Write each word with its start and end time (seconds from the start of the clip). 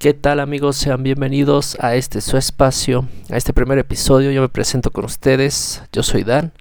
¿Qué 0.00 0.14
tal 0.14 0.40
amigos? 0.40 0.78
Sean 0.78 1.02
bienvenidos 1.02 1.76
a 1.78 1.94
este 1.94 2.22
su 2.22 2.38
espacio, 2.38 3.06
a 3.28 3.36
este 3.36 3.52
primer 3.52 3.76
episodio. 3.76 4.30
Yo 4.30 4.40
me 4.40 4.48
presento 4.48 4.90
con 4.90 5.04
ustedes, 5.04 5.82
yo 5.92 6.02
soy 6.02 6.24
Dan. 6.24 6.52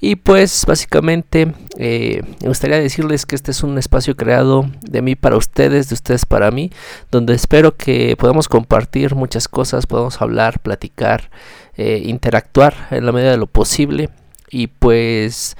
Y 0.00 0.14
pues 0.14 0.64
básicamente 0.64 1.52
eh, 1.78 2.22
me 2.40 2.46
gustaría 2.46 2.78
decirles 2.78 3.26
que 3.26 3.34
este 3.34 3.50
es 3.50 3.64
un 3.64 3.76
espacio 3.76 4.14
creado 4.14 4.70
de 4.82 5.02
mí 5.02 5.16
para 5.16 5.36
ustedes, 5.36 5.88
de 5.88 5.94
ustedes 5.94 6.26
para 6.26 6.52
mí, 6.52 6.70
donde 7.10 7.34
espero 7.34 7.76
que 7.76 8.14
podamos 8.16 8.46
compartir 8.46 9.16
muchas 9.16 9.48
cosas, 9.48 9.88
podamos 9.88 10.22
hablar, 10.22 10.60
platicar, 10.60 11.28
eh, 11.76 12.02
interactuar 12.04 12.86
en 12.92 13.04
la 13.04 13.10
medida 13.10 13.32
de 13.32 13.38
lo 13.38 13.48
posible. 13.48 14.10
Y 14.48 14.68
pues 14.68 15.56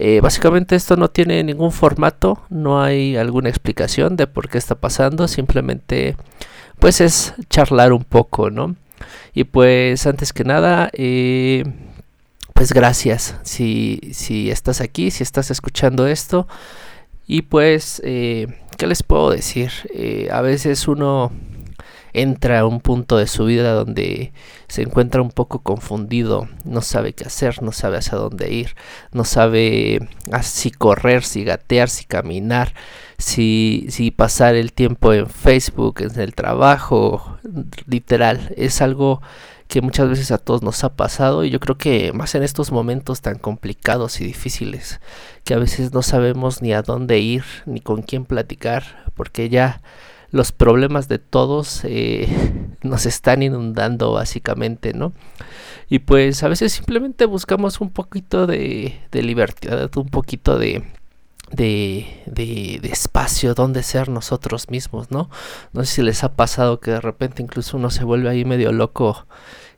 eh, 0.00 0.18
básicamente 0.20 0.74
esto 0.74 0.96
no 0.96 1.10
tiene 1.10 1.44
ningún 1.44 1.70
formato, 1.70 2.42
no 2.50 2.82
hay 2.82 3.16
alguna 3.16 3.50
explicación 3.50 4.16
de 4.16 4.26
por 4.26 4.48
qué 4.48 4.58
está 4.58 4.74
pasando, 4.74 5.28
simplemente 5.28 6.16
pues 6.78 7.00
es 7.00 7.34
charlar 7.50 7.92
un 7.92 8.04
poco, 8.04 8.50
¿no? 8.50 8.76
Y 9.34 9.44
pues 9.44 10.06
antes 10.06 10.32
que 10.32 10.44
nada, 10.44 10.90
eh, 10.92 11.64
pues 12.54 12.72
gracias 12.72 13.36
si, 13.42 14.00
si 14.12 14.50
estás 14.50 14.80
aquí, 14.80 15.10
si 15.10 15.22
estás 15.22 15.50
escuchando 15.50 16.06
esto. 16.06 16.48
Y 17.26 17.42
pues, 17.42 18.00
eh, 18.04 18.46
¿qué 18.78 18.86
les 18.86 19.02
puedo 19.02 19.30
decir? 19.30 19.72
Eh, 19.94 20.28
a 20.30 20.40
veces 20.40 20.88
uno 20.88 21.32
entra 22.16 22.60
a 22.60 22.66
un 22.66 22.80
punto 22.80 23.18
de 23.18 23.26
su 23.26 23.44
vida 23.44 23.72
donde 23.72 24.32
se 24.68 24.82
encuentra 24.82 25.20
un 25.20 25.30
poco 25.30 25.60
confundido, 25.60 26.48
no 26.64 26.80
sabe 26.80 27.12
qué 27.12 27.24
hacer, 27.24 27.62
no 27.62 27.72
sabe 27.72 27.98
hacia 27.98 28.16
dónde 28.16 28.50
ir, 28.52 28.74
no 29.12 29.24
sabe 29.24 30.08
si 30.42 30.70
correr, 30.70 31.24
si 31.24 31.44
gatear, 31.44 31.90
si 31.90 32.06
caminar, 32.06 32.72
si, 33.18 33.86
si 33.90 34.10
pasar 34.10 34.54
el 34.54 34.72
tiempo 34.72 35.12
en 35.12 35.28
Facebook, 35.28 36.00
en 36.00 36.18
el 36.18 36.34
trabajo, 36.34 37.38
literal, 37.86 38.52
es 38.56 38.80
algo 38.80 39.20
que 39.68 39.82
muchas 39.82 40.08
veces 40.08 40.30
a 40.30 40.38
todos 40.38 40.62
nos 40.62 40.84
ha 40.84 40.94
pasado 40.94 41.44
y 41.44 41.50
yo 41.50 41.60
creo 41.60 41.76
que 41.76 42.12
más 42.12 42.34
en 42.34 42.42
estos 42.42 42.72
momentos 42.72 43.20
tan 43.20 43.36
complicados 43.36 44.20
y 44.20 44.24
difíciles 44.24 45.00
que 45.44 45.54
a 45.54 45.58
veces 45.58 45.92
no 45.92 46.02
sabemos 46.02 46.62
ni 46.62 46.72
a 46.72 46.82
dónde 46.82 47.18
ir 47.18 47.44
ni 47.66 47.80
con 47.80 48.02
quién 48.02 48.24
platicar 48.24 49.10
porque 49.16 49.48
ya 49.48 49.82
los 50.36 50.52
problemas 50.52 51.08
de 51.08 51.18
todos 51.18 51.80
eh, 51.84 52.28
nos 52.82 53.06
están 53.06 53.42
inundando 53.42 54.12
básicamente, 54.12 54.92
¿no? 54.92 55.12
Y 55.88 56.00
pues 56.00 56.42
a 56.42 56.48
veces 56.48 56.72
simplemente 56.72 57.26
buscamos 57.26 57.80
un 57.80 57.90
poquito 57.90 58.46
de, 58.46 59.00
libertad, 59.12 59.90
un 59.96 60.08
poquito 60.08 60.58
de, 60.58 60.82
de, 61.52 62.80
espacio 62.82 63.54
donde 63.54 63.82
ser 63.82 64.08
nosotros 64.08 64.68
mismos, 64.68 65.10
¿no? 65.10 65.30
No 65.72 65.84
sé 65.84 65.94
si 65.96 66.02
les 66.02 66.24
ha 66.24 66.34
pasado 66.34 66.80
que 66.80 66.90
de 66.90 67.00
repente 67.00 67.42
incluso 67.42 67.76
uno 67.76 67.90
se 67.90 68.04
vuelve 68.04 68.28
ahí 68.28 68.44
medio 68.44 68.72
loco 68.72 69.26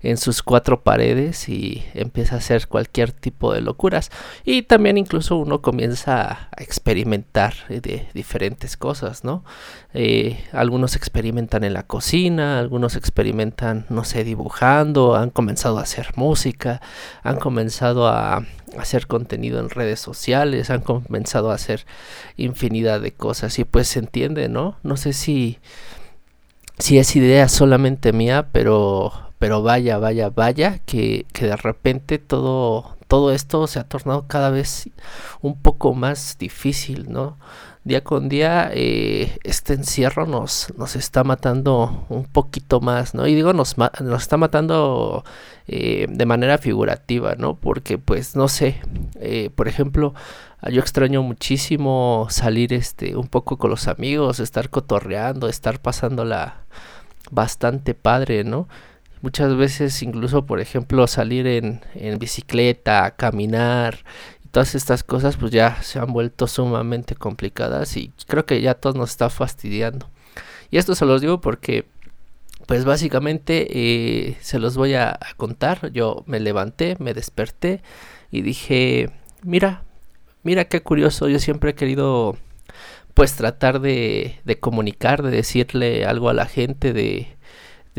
en 0.03 0.17
sus 0.17 0.43
cuatro 0.43 0.83
paredes 0.83 1.49
y 1.49 1.85
empieza 1.95 2.37
a 2.37 2.39
hacer 2.39 2.69
cualquier 2.69 3.13
tipo 3.13 3.53
de 3.53 3.61
locuras. 3.61 4.11
Y 4.45 4.63
también 4.63 4.99
incluso 4.99 5.37
uno 5.37 5.61
comienza 5.61 6.49
a 6.57 6.63
experimentar 6.63 7.55
de 7.69 8.09
diferentes 8.15 8.77
cosas, 8.77 9.25
¿no? 9.25 9.45
Eh, 9.95 10.45
algunos 10.53 10.97
experimentan 10.97 11.65
en 11.65 11.73
la 11.73 11.83
cocina, 11.83 12.59
algunos 12.59 12.97
experimentan, 12.97 13.87
no 13.89 14.05
sé, 14.05 14.25
dibujando, 14.25 15.17
han 15.17 15.31
comenzado 15.31 15.79
a 15.79 15.83
hacer 15.83 16.09
música, 16.17 16.81
han 17.23 17.37
comenzado 17.37 18.07
a 18.07 18.45
hacer 18.79 19.07
contenido 19.07 19.61
en 19.61 19.71
redes 19.71 19.99
sociales, 19.99 20.71
han 20.71 20.83
comenzado 20.83 21.51
a 21.51 21.55
hacer 21.55 21.87
infinidad 22.37 23.01
de 23.01 23.13
cosas 23.13 23.59
y 23.59 23.65
pues 23.65 23.89
se 23.89 23.99
entiende, 23.99 24.49
¿no? 24.49 24.77
No 24.83 24.97
sé 24.97 25.13
si 25.13 25.59
si 26.79 26.99
es 26.99 27.17
idea 27.17 27.49
solamente 27.49 28.13
mía, 28.13 28.51
pero 28.53 29.28
pero 29.39 29.63
vaya, 29.63 29.99
vaya, 29.99 30.31
vaya, 30.31 30.81
que, 30.87 31.27
que 31.33 31.47
de 31.47 31.57
repente 31.57 32.19
todo, 32.19 32.97
todo 33.07 33.33
esto 33.33 33.67
se 33.67 33.79
ha 33.79 33.85
tornado 33.85 34.27
cada 34.27 34.51
vez 34.51 34.91
un 35.41 35.57
poco 35.61 35.95
más 35.95 36.37
difícil, 36.39 37.11
¿no? 37.11 37.39
Día 37.85 38.05
con 38.05 38.29
día 38.29 38.71
eh, 38.75 39.39
este 39.45 39.73
encierro 39.73 40.27
nos, 40.27 40.75
nos 40.77 40.95
está 40.95 41.25
matando 41.25 42.05
un 42.11 42.25
poquito 42.25 42.81
más, 42.81 43.15
¿no? 43.15 43.27
Y 43.27 43.35
digo, 43.35 43.55
nos, 43.55 43.77
nos 43.79 44.23
está 44.23 44.37
matando 44.37 45.25
eh, 45.69 46.07
de 46.11 46.27
manera 46.27 46.59
figurativa, 46.59 47.35
¿no? 47.37 47.55
Porque 47.55 47.97
pues 47.97 48.37
no 48.37 48.49
sé, 48.49 48.81
eh, 49.21 49.51
por 49.55 49.69
ejemplo, 49.69 50.13
yo 50.71 50.81
extraño 50.81 51.23
muchísimo 51.23 52.27
salir 52.31 52.73
este 52.75 53.17
un 53.17 53.29
poco 53.29 53.57
con 53.57 53.71
los 53.71 53.89
amigos, 53.89 54.41
estar 54.41 54.69
cotorreando, 54.69 55.49
estar 55.49 55.81
pasándola 55.81 56.65
bastante 57.31 57.95
padre, 57.95 58.45
¿no? 58.45 58.69
Muchas 59.21 59.57
veces 59.57 60.03
incluso, 60.03 60.47
por 60.47 60.61
ejemplo, 60.61 61.07
salir 61.07 61.47
en, 61.47 61.81
en 61.95 62.19
bicicleta, 62.19 63.15
caminar 63.17 63.99
todas 64.51 64.75
estas 64.75 65.03
cosas 65.05 65.37
pues 65.37 65.53
ya 65.53 65.83
se 65.83 65.99
han 65.99 66.13
vuelto 66.13 66.47
sumamente 66.47 67.15
complicadas 67.15 67.97
y 67.97 68.13
creo 68.27 68.47
que 68.47 68.61
ya 68.61 68.75
todo 68.75 68.95
nos 68.95 69.11
está 69.11 69.31
fastidiando. 69.31 70.09
Y 70.71 70.79
esto 70.79 70.95
se 70.95 71.07
los 71.07 71.21
digo 71.21 71.41
porque 71.41 71.87
pues 72.67 72.85
básicamente 72.85 73.67
eh, 73.71 74.37
se 74.41 74.59
los 74.59 74.77
voy 74.77 74.95
a, 74.95 75.11
a, 75.11 75.35
contar. 75.37 75.91
Yo 75.93 76.23
me 76.27 76.41
levanté, 76.41 76.97
me 76.99 77.15
desperté 77.15 77.83
y 78.31 78.43
dije, 78.43 79.11
mira, 79.43 79.85
mira 80.43 80.67
qué 80.67 80.83
curioso, 80.83 81.29
yo 81.29 81.39
siempre 81.39 81.71
he 81.71 81.75
querido 81.75 82.37
pues 83.15 83.35
tratar 83.35 83.81
de, 83.81 84.39
de 84.45 84.61
comunicar, 84.61 85.23
de 85.23 85.31
decirle 85.31 86.05
algo 86.05 86.29
a 86.29 86.35
la 86.35 86.47
gente, 86.47 86.93
de, 86.93 87.38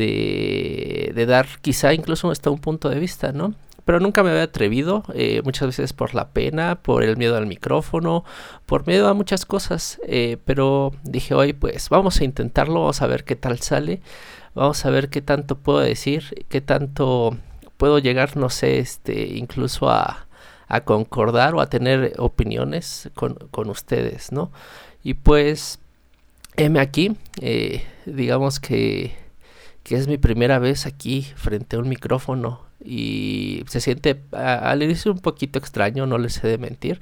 de, 0.06 1.26
dar 1.26 1.46
quizá 1.60 1.92
incluso 1.94 2.30
hasta 2.30 2.50
un 2.50 2.58
punto 2.58 2.88
de 2.88 2.98
vista, 2.98 3.32
¿no? 3.32 3.54
Pero 3.84 3.98
nunca 3.98 4.22
me 4.22 4.30
había 4.30 4.44
atrevido, 4.44 5.04
eh, 5.14 5.40
muchas 5.44 5.68
veces 5.68 5.92
por 5.92 6.14
la 6.14 6.28
pena, 6.28 6.76
por 6.76 7.02
el 7.02 7.16
miedo 7.16 7.36
al 7.36 7.46
micrófono, 7.46 8.24
por 8.66 8.86
miedo 8.86 9.08
a 9.08 9.14
muchas 9.14 9.46
cosas, 9.46 10.00
eh, 10.06 10.36
pero 10.44 10.92
dije, 11.02 11.34
hoy 11.34 11.52
pues 11.52 11.88
vamos 11.88 12.20
a 12.20 12.24
intentarlo, 12.24 12.80
vamos 12.80 13.02
a 13.02 13.06
ver 13.06 13.24
qué 13.24 13.36
tal 13.36 13.58
sale, 13.60 14.00
vamos 14.54 14.84
a 14.84 14.90
ver 14.90 15.08
qué 15.08 15.22
tanto 15.22 15.56
puedo 15.56 15.80
decir, 15.80 16.44
qué 16.48 16.60
tanto 16.60 17.36
puedo 17.76 17.98
llegar, 17.98 18.36
no 18.36 18.50
sé, 18.50 18.78
este, 18.78 19.28
incluso 19.36 19.90
a, 19.90 20.26
a 20.68 20.82
concordar 20.82 21.54
o 21.54 21.60
a 21.60 21.66
tener 21.66 22.14
opiniones 22.18 23.10
con, 23.14 23.34
con 23.50 23.70
ustedes, 23.70 24.30
¿no? 24.30 24.52
Y 25.02 25.14
pues, 25.14 25.80
heme 26.56 26.80
aquí, 26.80 27.16
eh, 27.40 27.82
digamos 28.06 28.60
que 28.60 29.14
que 29.82 29.96
es 29.96 30.08
mi 30.08 30.18
primera 30.18 30.58
vez 30.58 30.86
aquí 30.86 31.26
frente 31.36 31.76
a 31.76 31.78
un 31.78 31.88
micrófono 31.88 32.62
y 32.82 33.64
se 33.68 33.80
siente 33.80 34.22
al 34.32 34.82
inicio 34.82 35.12
un 35.12 35.20
poquito 35.20 35.58
extraño, 35.58 36.06
no 36.06 36.18
les 36.18 36.42
he 36.42 36.48
de 36.48 36.58
mentir, 36.58 37.00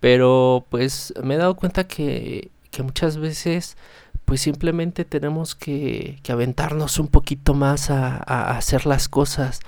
pero 0.00 0.66
pues 0.70 1.12
me 1.22 1.34
he 1.34 1.38
dado 1.38 1.56
cuenta 1.56 1.86
que, 1.86 2.50
que 2.70 2.82
muchas 2.82 3.16
veces 3.16 3.76
pues 4.24 4.42
simplemente 4.42 5.06
tenemos 5.06 5.54
que, 5.54 6.18
que 6.22 6.32
aventarnos 6.32 6.98
un 6.98 7.08
poquito 7.08 7.54
más 7.54 7.90
a, 7.90 8.22
a, 8.26 8.58
hacer 8.58 8.84
las 8.84 9.08
cosas. 9.08 9.60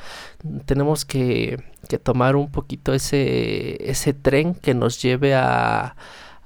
Tenemos 0.67 1.06
que, 1.06 1.65
que 1.88 1.99
tomar 1.99 2.37
un 2.37 2.50
poquito 2.50 2.93
ese, 2.93 3.91
ese 3.91 4.12
tren 4.12 4.55
que 4.55 4.75
nos 4.75 5.00
lleve 5.00 5.34
a, 5.34 5.97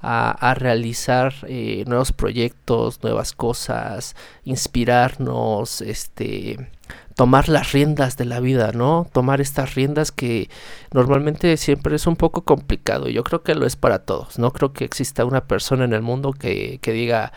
a, 0.04 0.54
realizar 0.54 1.34
eh, 1.48 1.84
nuevos 1.86 2.12
proyectos, 2.12 3.02
nuevas 3.02 3.32
cosas, 3.32 4.14
inspirarnos, 4.44 5.80
este, 5.80 6.68
tomar 7.14 7.48
las 7.48 7.72
riendas 7.72 8.16
de 8.16 8.26
la 8.26 8.40
vida, 8.40 8.72
¿no? 8.72 9.06
Tomar 9.12 9.40
estas 9.40 9.74
riendas 9.74 10.12
que 10.12 10.50
normalmente 10.92 11.56
siempre 11.56 11.96
es 11.96 12.06
un 12.06 12.16
poco 12.16 12.42
complicado. 12.42 13.08
Yo 13.08 13.24
creo 13.24 13.42
que 13.42 13.54
lo 13.54 13.66
es 13.66 13.76
para 13.76 14.00
todos. 14.00 14.38
No 14.38 14.52
creo 14.52 14.72
que 14.72 14.84
exista 14.84 15.24
una 15.24 15.46
persona 15.46 15.84
en 15.84 15.92
el 15.92 16.02
mundo 16.02 16.32
que, 16.32 16.78
que 16.82 16.92
diga, 16.92 17.32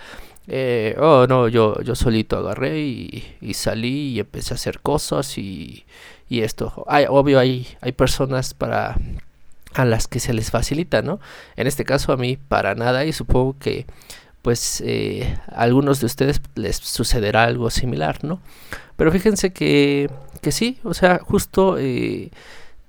eh, 0.48 0.96
oh 1.00 1.28
no, 1.28 1.48
yo, 1.48 1.82
yo 1.82 1.96
solito 1.96 2.38
agarré 2.38 2.80
y, 2.80 3.38
y, 3.42 3.54
salí 3.54 4.14
y 4.14 4.20
empecé 4.20 4.54
a 4.54 4.56
hacer 4.56 4.80
cosas 4.80 5.38
y, 5.38 5.86
y 6.30 6.42
esto. 6.42 6.86
Hay, 6.88 7.06
obvio, 7.10 7.40
hay, 7.40 7.68
hay 7.82 7.92
personas 7.92 8.54
para 8.54 8.98
a 9.78 9.86
las 9.86 10.08
que 10.08 10.20
se 10.20 10.34
les 10.34 10.50
facilita, 10.50 11.04
¿no? 11.04 11.20
En 11.56 11.68
este 11.68 11.86
caso 11.86 12.12
a 12.12 12.18
mí 12.18 12.36
para 12.36 12.74
nada 12.74 13.06
y 13.06 13.14
supongo 13.14 13.56
que 13.60 13.86
pues 14.42 14.82
eh, 14.84 15.38
a 15.52 15.62
algunos 15.62 16.00
de 16.00 16.08
ustedes 16.08 16.42
les 16.56 16.78
sucederá 16.78 17.44
algo 17.44 17.70
similar, 17.70 18.24
¿no? 18.24 18.42
Pero 18.96 19.12
fíjense 19.12 19.54
que, 19.54 20.10
que 20.42 20.52
sí, 20.52 20.80
o 20.84 20.96
sea, 20.96 21.20
justo 21.20 21.78
eh, 21.78 22.32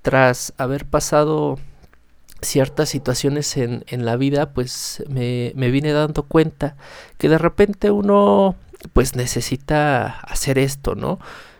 tras 0.01 0.53
haber 0.57 0.85
pasado 0.85 1.59
ciertas 2.41 2.89
situaciones 2.89 3.55
en, 3.57 3.83
en 3.87 4.03
la 4.03 4.15
vida, 4.15 4.51
pues 4.51 5.03
me, 5.09 5.51
me, 5.55 5.69
vine 5.69 5.91
dando 5.91 6.23
cuenta 6.23 6.75
que 7.19 7.29
de 7.29 7.37
repente 7.37 7.91
uno 7.91 8.55
pues 8.93 9.15
necesita 9.15 10.07
hacer 10.21 10.57
esto, 10.57 10.95
¿no? 10.95 11.19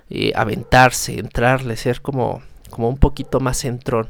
Eh, 0.09 0.31
aventarse, 0.35 1.19
entrarle, 1.19 1.75
ser 1.77 2.01
como, 2.01 2.41
como 2.71 2.89
un 2.89 2.97
poquito 2.97 3.39
más 3.39 3.59
centrón 3.59 4.09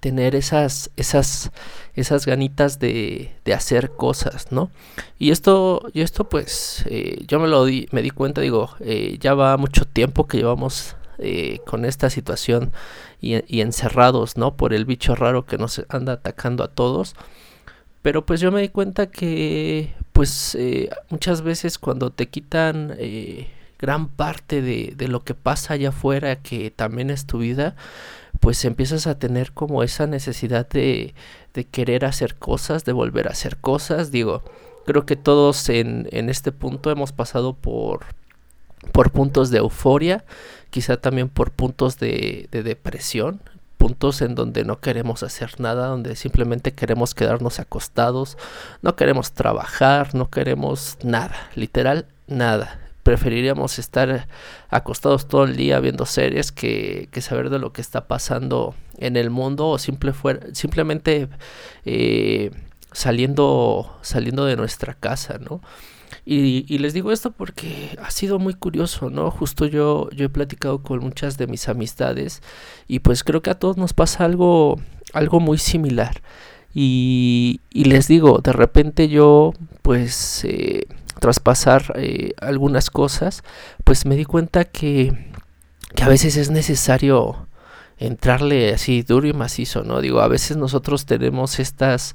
tener 0.00 0.34
esas, 0.34 0.90
esas, 0.96 1.50
esas 1.94 2.26
ganitas 2.26 2.78
de, 2.78 3.32
de 3.44 3.54
hacer 3.54 3.90
cosas, 3.90 4.52
¿no? 4.52 4.70
Y 5.18 5.30
esto, 5.30 5.88
y 5.92 6.02
esto 6.02 6.28
pues, 6.28 6.84
eh, 6.86 7.24
yo 7.26 7.40
me 7.40 7.48
lo 7.48 7.64
di, 7.64 7.88
me 7.90 8.02
di 8.02 8.10
cuenta, 8.10 8.40
digo, 8.40 8.70
eh, 8.80 9.16
ya 9.20 9.34
va 9.34 9.56
mucho 9.56 9.84
tiempo 9.84 10.26
que 10.26 10.38
llevamos 10.38 10.96
eh, 11.18 11.60
con 11.66 11.84
esta 11.84 12.10
situación 12.10 12.72
y, 13.20 13.60
encerrados, 13.60 14.36
¿no? 14.36 14.56
Por 14.56 14.72
el 14.72 14.84
bicho 14.84 15.16
raro 15.16 15.44
que 15.44 15.58
nos 15.58 15.84
anda 15.88 16.14
atacando 16.14 16.62
a 16.62 16.68
todos. 16.68 17.14
Pero 18.02 18.24
pues 18.24 18.40
yo 18.40 18.52
me 18.52 18.60
di 18.60 18.68
cuenta 18.68 19.10
que, 19.10 19.92
pues, 20.12 20.56
muchas 21.10 21.42
veces 21.42 21.78
cuando 21.78 22.10
te 22.10 22.28
quitan 22.28 22.96
gran 23.76 24.08
parte 24.08 24.62
de, 24.62 24.94
de 24.96 25.08
lo 25.08 25.24
que 25.24 25.34
pasa 25.34 25.74
allá 25.74 25.88
afuera, 25.88 26.36
que 26.36 26.70
también 26.70 27.10
es 27.10 27.26
tu 27.26 27.38
vida, 27.38 27.74
pues 28.40 28.64
empiezas 28.64 29.06
a 29.06 29.18
tener 29.18 29.52
como 29.52 29.82
esa 29.82 30.06
necesidad 30.06 30.68
de, 30.68 31.14
de 31.54 31.64
querer 31.64 32.04
hacer 32.04 32.36
cosas, 32.36 32.84
de 32.84 32.92
volver 32.92 33.28
a 33.28 33.32
hacer 33.32 33.56
cosas. 33.56 34.10
Digo, 34.10 34.42
creo 34.86 35.06
que 35.06 35.16
todos 35.16 35.68
en, 35.68 36.08
en 36.12 36.30
este 36.30 36.52
punto 36.52 36.90
hemos 36.90 37.12
pasado 37.12 37.54
por, 37.54 38.06
por 38.92 39.10
puntos 39.10 39.50
de 39.50 39.58
euforia, 39.58 40.24
quizá 40.70 40.96
también 40.98 41.28
por 41.28 41.50
puntos 41.50 41.98
de, 41.98 42.48
de 42.50 42.62
depresión, 42.62 43.40
puntos 43.76 44.22
en 44.22 44.34
donde 44.34 44.64
no 44.64 44.80
queremos 44.80 45.22
hacer 45.22 45.60
nada, 45.60 45.86
donde 45.86 46.16
simplemente 46.16 46.72
queremos 46.72 47.14
quedarnos 47.14 47.60
acostados, 47.60 48.36
no 48.82 48.96
queremos 48.96 49.32
trabajar, 49.32 50.14
no 50.14 50.30
queremos 50.30 50.98
nada, 51.02 51.36
literal 51.54 52.06
nada 52.26 52.87
preferiríamos 53.08 53.78
estar 53.78 54.28
acostados 54.68 55.28
todo 55.28 55.44
el 55.44 55.56
día 55.56 55.80
viendo 55.80 56.04
series 56.04 56.52
que, 56.52 57.08
que 57.10 57.22
saber 57.22 57.48
de 57.48 57.58
lo 57.58 57.72
que 57.72 57.80
está 57.80 58.06
pasando 58.06 58.74
en 58.98 59.16
el 59.16 59.30
mundo 59.30 59.66
o 59.66 59.78
simple 59.78 60.12
fuera, 60.12 60.40
simplemente 60.52 61.30
eh, 61.86 62.50
saliendo, 62.92 63.98
saliendo 64.02 64.44
de 64.44 64.56
nuestra 64.56 64.92
casa, 64.92 65.38
¿no? 65.38 65.62
Y, 66.26 66.76
les 66.76 66.92
digo 66.92 67.10
esto 67.10 67.30
porque 67.30 67.96
ha 68.02 68.10
sido 68.10 68.38
muy 68.38 68.52
curioso, 68.52 69.08
¿no? 69.08 69.30
Justo 69.30 69.64
yo, 69.64 70.10
yo 70.10 70.26
he 70.26 70.28
platicado 70.28 70.82
con 70.82 70.98
muchas 70.98 71.38
de 71.38 71.46
mis 71.46 71.66
amistades 71.70 72.42
y 72.88 72.98
pues 72.98 73.24
creo 73.24 73.40
que 73.40 73.48
a 73.48 73.58
todos 73.58 73.78
nos 73.78 73.94
pasa 73.94 74.26
algo, 74.26 74.78
algo 75.14 75.40
muy 75.40 75.56
similar. 75.56 76.20
Y, 76.74 77.62
y 77.70 77.84
les 77.84 78.06
digo, 78.06 78.40
de 78.44 78.52
repente 78.52 79.08
yo 79.08 79.54
pues 79.80 80.44
eh, 80.44 80.86
traspasar 81.18 81.92
eh, 81.96 82.32
algunas 82.40 82.90
cosas, 82.90 83.42
pues 83.84 84.06
me 84.06 84.16
di 84.16 84.24
cuenta 84.24 84.64
que, 84.64 85.32
que 85.94 86.02
a 86.02 86.08
veces 86.08 86.36
es 86.36 86.50
necesario 86.50 87.46
entrarle 87.98 88.72
así 88.72 89.02
duro 89.02 89.26
y 89.26 89.32
macizo, 89.32 89.82
¿no? 89.82 90.00
Digo, 90.00 90.20
a 90.20 90.28
veces 90.28 90.56
nosotros 90.56 91.06
tenemos 91.06 91.58
estas 91.58 92.14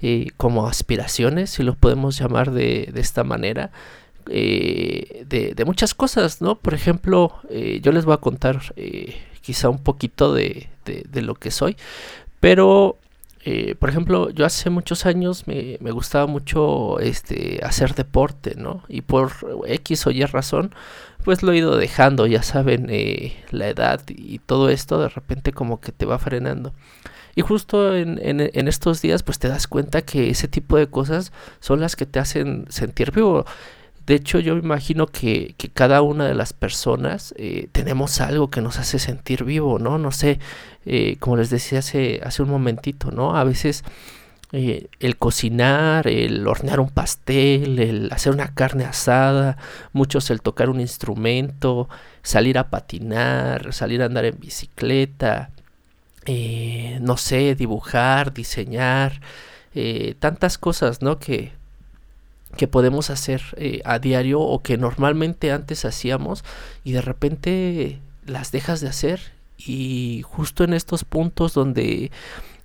eh, 0.00 0.28
como 0.36 0.66
aspiraciones, 0.66 1.50
si 1.50 1.62
lo 1.62 1.74
podemos 1.74 2.18
llamar 2.18 2.50
de, 2.50 2.90
de 2.92 3.00
esta 3.00 3.24
manera, 3.24 3.70
eh, 4.28 5.24
de, 5.28 5.54
de, 5.54 5.64
muchas 5.64 5.94
cosas, 5.94 6.42
¿no? 6.42 6.58
Por 6.58 6.74
ejemplo, 6.74 7.40
yo 7.80 7.92
les 7.92 8.04
voy 8.04 8.14
a 8.14 8.18
contar 8.18 8.60
quizá 9.40 9.68
un 9.68 9.82
poquito 9.82 10.32
de, 10.32 10.68
de, 10.84 11.22
lo 11.22 11.34
que 11.34 11.50
soy, 11.50 11.76
pero 12.40 12.98
eh, 13.44 13.74
por 13.74 13.88
ejemplo, 13.88 14.30
yo 14.30 14.46
hace 14.46 14.70
muchos 14.70 15.04
años 15.04 15.48
me, 15.48 15.76
me, 15.80 15.90
gustaba 15.90 16.26
mucho 16.26 17.00
este, 17.00 17.60
hacer 17.64 17.94
deporte, 17.94 18.54
¿no? 18.56 18.84
Y 18.88 19.00
por 19.00 19.32
X 19.66 20.06
o 20.06 20.12
Y 20.12 20.24
razón, 20.24 20.72
pues 21.24 21.42
lo 21.42 21.50
he 21.50 21.56
ido 21.56 21.76
dejando, 21.76 22.26
ya 22.26 22.42
saben, 22.44 22.86
eh, 22.90 23.36
la 23.50 23.68
edad 23.68 24.00
y 24.08 24.38
todo 24.38 24.68
esto 24.68 25.00
de 25.00 25.08
repente 25.08 25.52
como 25.52 25.80
que 25.80 25.90
te 25.90 26.06
va 26.06 26.20
frenando. 26.20 26.72
Y 27.34 27.42
justo 27.42 27.96
en, 27.96 28.20
en, 28.22 28.40
en, 28.52 28.68
estos 28.68 29.02
días, 29.02 29.24
pues 29.24 29.38
te 29.40 29.48
das 29.48 29.66
cuenta 29.66 30.02
que 30.02 30.30
ese 30.30 30.46
tipo 30.46 30.76
de 30.76 30.86
cosas 30.86 31.32
son 31.60 31.80
las 31.80 31.96
que 31.96 32.06
te 32.06 32.20
hacen 32.20 32.66
sentir 32.68 33.10
vivo. 33.10 33.44
De 34.06 34.14
hecho, 34.14 34.40
yo 34.40 34.54
me 34.54 34.60
imagino 34.60 35.06
que, 35.06 35.54
que 35.56 35.68
cada 35.68 36.02
una 36.02 36.26
de 36.26 36.34
las 36.34 36.52
personas 36.52 37.34
eh, 37.36 37.68
tenemos 37.72 38.20
algo 38.20 38.50
que 38.50 38.60
nos 38.60 38.78
hace 38.78 38.98
sentir 38.98 39.44
vivo, 39.44 39.78
¿no? 39.78 39.96
No 39.98 40.10
sé, 40.10 40.40
eh, 40.86 41.16
como 41.20 41.36
les 41.36 41.50
decía 41.50 41.78
hace, 41.78 42.20
hace 42.24 42.42
un 42.42 42.50
momentito, 42.50 43.12
¿no? 43.12 43.36
A 43.36 43.44
veces 43.44 43.84
eh, 44.52 44.88
el 44.98 45.16
cocinar, 45.18 46.08
el 46.08 46.46
hornear 46.48 46.80
un 46.80 46.90
pastel, 46.90 47.78
el 47.78 48.12
hacer 48.12 48.32
una 48.32 48.52
carne 48.54 48.84
asada, 48.84 49.56
muchos 49.92 50.30
el 50.30 50.42
tocar 50.42 50.68
un 50.68 50.80
instrumento, 50.80 51.88
salir 52.22 52.58
a 52.58 52.70
patinar, 52.70 53.72
salir 53.72 54.02
a 54.02 54.06
andar 54.06 54.24
en 54.24 54.38
bicicleta, 54.40 55.50
no 57.00 57.16
sé, 57.16 57.54
dibujar, 57.54 58.32
diseñar, 58.34 59.20
tantas 60.20 60.58
cosas, 60.58 61.02
¿no? 61.02 61.18
Que, 61.18 61.52
que 62.56 62.68
podemos 62.68 63.10
hacer 63.10 63.42
eh, 63.56 63.80
a 63.84 63.98
diario 63.98 64.40
o 64.40 64.62
que 64.62 64.76
normalmente 64.76 65.52
antes 65.52 65.84
hacíamos 65.84 66.44
y 66.84 66.92
de 66.92 67.02
repente 67.02 68.00
las 68.26 68.52
dejas 68.52 68.80
de 68.80 68.88
hacer 68.88 69.20
y 69.56 70.22
justo 70.24 70.64
en 70.64 70.74
estos 70.74 71.04
puntos 71.04 71.54
donde 71.54 72.10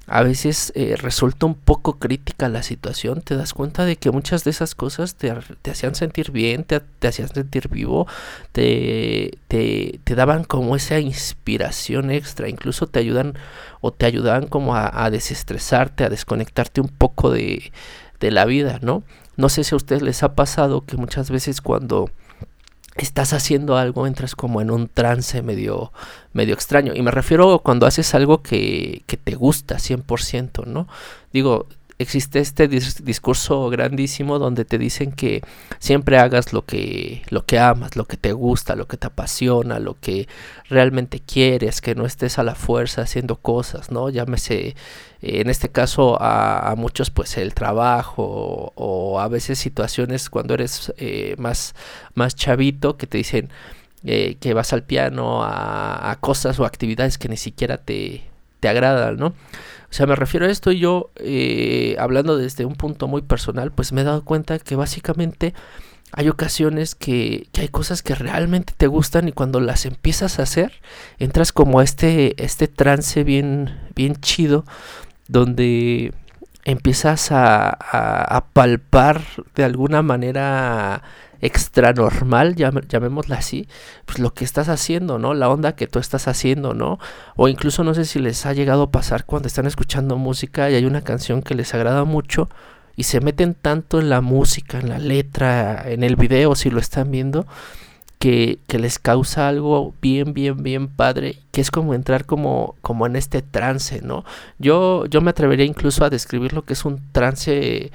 a 0.09 0.23
veces 0.23 0.71
eh, 0.73 0.95
resulta 0.97 1.45
un 1.45 1.55
poco 1.55 1.99
crítica 1.99 2.47
la 2.47 2.63
situación, 2.63 3.21
te 3.21 3.35
das 3.35 3.53
cuenta 3.53 3.83
de 3.83 3.97
que 3.97 4.09
muchas 4.09 4.45
de 4.45 4.51
esas 4.51 4.73
cosas 4.73 5.15
te, 5.15 5.33
te 5.61 5.71
hacían 5.71 5.95
sentir 5.95 6.31
bien, 6.31 6.63
te, 6.63 6.79
te, 6.79 7.09
hacían 7.09 7.27
sentir 7.27 7.67
vivo, 7.67 8.07
te, 8.53 9.37
te, 9.49 9.99
te, 10.05 10.15
daban 10.15 10.45
como 10.45 10.77
esa 10.77 10.99
inspiración 10.99 12.09
extra, 12.09 12.47
incluso 12.47 12.87
te 12.87 12.99
ayudan 12.99 13.33
o 13.81 13.91
te 13.91 14.05
ayudaban 14.05 14.47
como 14.47 14.75
a, 14.75 15.03
a 15.03 15.09
desestresarte, 15.09 16.05
a 16.05 16.09
desconectarte 16.09 16.79
un 16.79 16.89
poco 16.89 17.29
de, 17.29 17.73
de 18.21 18.31
la 18.31 18.45
vida, 18.45 18.79
¿no? 18.81 19.03
No 19.37 19.49
sé 19.49 19.63
si 19.63 19.73
a 19.73 19.77
ustedes 19.77 20.01
les 20.01 20.23
ha 20.23 20.35
pasado 20.35 20.81
que 20.85 20.97
muchas 20.97 21.29
veces 21.29 21.61
cuando 21.61 22.09
estás 22.95 23.33
haciendo 23.33 23.77
algo 23.77 24.07
entras 24.07 24.35
como 24.35 24.59
en 24.59 24.71
un 24.71 24.87
trance 24.87 25.43
medio 25.43 25.91
medio 26.33 26.55
extraño 26.55 26.93
y 26.95 27.03
me 27.03 27.11
refiero 27.11 27.59
cuando 27.59 27.85
haces 27.85 28.15
algo 28.15 28.41
que, 28.41 29.03
que 29.05 29.17
te 29.17 29.35
gusta 29.35 29.77
100%, 29.77 30.65
¿no? 30.65 30.87
Digo, 31.31 31.67
existe 31.99 32.39
este 32.39 32.67
dis 32.67 33.03
discurso 33.03 33.69
grandísimo 33.69 34.37
donde 34.37 34.65
te 34.65 34.77
dicen 34.77 35.11
que 35.11 35.41
siempre 35.79 36.19
hagas 36.19 36.53
lo 36.53 36.65
que 36.65 37.23
lo 37.29 37.45
que 37.45 37.59
amas, 37.59 37.95
lo 37.95 38.05
que 38.05 38.17
te 38.17 38.33
gusta, 38.33 38.75
lo 38.75 38.87
que 38.87 38.97
te 38.97 39.07
apasiona, 39.07 39.79
lo 39.79 39.95
que 39.99 40.27
realmente 40.69 41.19
quieres, 41.19 41.81
que 41.81 41.95
no 41.95 42.05
estés 42.05 42.37
a 42.37 42.43
la 42.43 42.55
fuerza 42.55 43.01
haciendo 43.01 43.37
cosas, 43.37 43.91
¿no? 43.91 44.09
Llámese 44.09 44.67
eh, 44.67 44.75
en 45.21 45.49
este 45.49 45.69
caso 45.69 46.21
a, 46.21 46.71
a, 46.71 46.75
muchos 46.75 47.09
pues 47.09 47.37
el 47.37 47.53
trabajo 47.53 48.73
o, 48.75 49.19
a 49.19 49.27
veces 49.27 49.57
situaciones 49.59 50.29
cuando 50.29 50.53
eres 50.53 50.93
eh, 50.97 51.35
más 51.39 51.73
más 52.13 52.35
chavito 52.35 52.97
que 52.97 53.07
te 53.07 53.17
dicen 53.17 53.49
eh, 54.03 54.37
que 54.39 54.53
vas 54.53 54.73
al 54.73 54.83
piano 54.83 55.43
a, 55.43 56.11
a 56.11 56.15
cosas 56.17 56.59
o 56.59 56.65
actividades 56.65 57.17
que 57.17 57.29
ni 57.29 57.37
siquiera 57.37 57.77
te 57.77 58.23
te 58.59 58.69
agradan, 58.69 59.17
¿no? 59.17 59.27
O 59.27 59.93
sea, 59.93 60.05
me 60.05 60.15
refiero 60.15 60.45
a 60.45 60.49
esto 60.49 60.71
y 60.71 60.79
yo, 60.79 61.11
eh, 61.15 61.95
hablando 61.99 62.37
desde 62.37 62.65
un 62.65 62.75
punto 62.75 63.07
muy 63.07 63.21
personal, 63.21 63.71
pues 63.71 63.93
me 63.93 64.01
he 64.01 64.03
dado 64.03 64.23
cuenta 64.25 64.59
que 64.59 64.75
básicamente 64.75 65.53
hay 66.11 66.29
ocasiones 66.29 66.95
que, 66.95 67.47
que, 67.51 67.61
hay 67.61 67.67
cosas 67.69 68.01
que 68.03 68.15
realmente 68.15 68.73
te 68.75 68.87
gustan 68.87 69.27
y 69.27 69.31
cuando 69.31 69.59
las 69.59 69.85
empiezas 69.85 70.39
a 70.39 70.43
hacer, 70.43 70.73
entras 71.19 71.51
como 71.53 71.79
a 71.79 71.83
este, 71.83 72.41
este 72.43 72.67
trance 72.67 73.23
bien, 73.23 73.77
bien 73.95 74.15
chido, 74.15 74.65
donde 75.27 76.13
empiezas 76.65 77.31
a, 77.31 77.69
a, 77.69 78.37
a 78.37 78.45
palpar 78.47 79.21
de 79.55 79.63
alguna 79.63 80.01
manera 80.01 81.01
extra 81.41 81.93
normal, 81.93 82.55
llamémosla 82.55 83.37
así, 83.37 83.67
pues 84.05 84.19
lo 84.19 84.33
que 84.33 84.45
estás 84.45 84.69
haciendo, 84.69 85.19
¿no? 85.19 85.33
La 85.33 85.49
onda 85.49 85.75
que 85.75 85.87
tú 85.87 85.99
estás 85.99 86.27
haciendo, 86.27 86.73
¿no? 86.73 86.99
O 87.35 87.47
incluso 87.47 87.83
no 87.83 87.93
sé 87.93 88.05
si 88.05 88.19
les 88.19 88.45
ha 88.45 88.53
llegado 88.53 88.83
a 88.83 88.91
pasar 88.91 89.25
cuando 89.25 89.47
están 89.47 89.65
escuchando 89.65 90.17
música 90.17 90.69
y 90.69 90.75
hay 90.75 90.85
una 90.85 91.01
canción 91.01 91.41
que 91.41 91.55
les 91.55 91.73
agrada 91.73 92.03
mucho 92.03 92.49
y 92.95 93.03
se 93.03 93.21
meten 93.21 93.53
tanto 93.53 93.99
en 93.99 94.09
la 94.09 94.21
música, 94.21 94.79
en 94.79 94.89
la 94.89 94.97
letra, 94.97 95.83
en 95.87 96.03
el 96.03 96.15
video, 96.15 96.55
si 96.55 96.71
lo 96.71 96.79
están 96.79 97.11
viendo, 97.11 97.45
que, 98.19 98.57
que 98.65 98.79
les 98.79 98.97
causa 98.97 99.47
algo 99.47 99.93
bien, 100.01 100.33
bien, 100.33 100.63
bien 100.63 100.87
padre, 100.87 101.37
que 101.51 101.61
es 101.61 101.69
como 101.69 101.93
entrar 101.93 102.25
como, 102.25 102.75
como 102.81 103.05
en 103.05 103.15
este 103.15 103.43
trance, 103.43 104.01
¿no? 104.01 104.25
Yo, 104.57 105.05
yo 105.05 105.21
me 105.21 105.29
atrevería 105.29 105.65
incluso 105.65 106.03
a 106.03 106.09
describir 106.09 106.53
lo 106.53 106.63
que 106.63 106.73
es 106.73 106.85
un 106.85 106.99
trance 107.11 107.91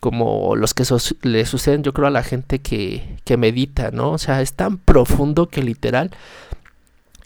como 0.00 0.56
los 0.56 0.74
que 0.74 0.84
le 1.22 1.46
suceden 1.46 1.82
yo 1.82 1.92
creo 1.92 2.08
a 2.08 2.10
la 2.10 2.22
gente 2.22 2.60
que, 2.60 3.18
que 3.24 3.36
medita, 3.36 3.90
¿no? 3.90 4.12
O 4.12 4.18
sea, 4.18 4.42
es 4.42 4.54
tan 4.54 4.78
profundo 4.78 5.48
que 5.48 5.62
literal 5.62 6.10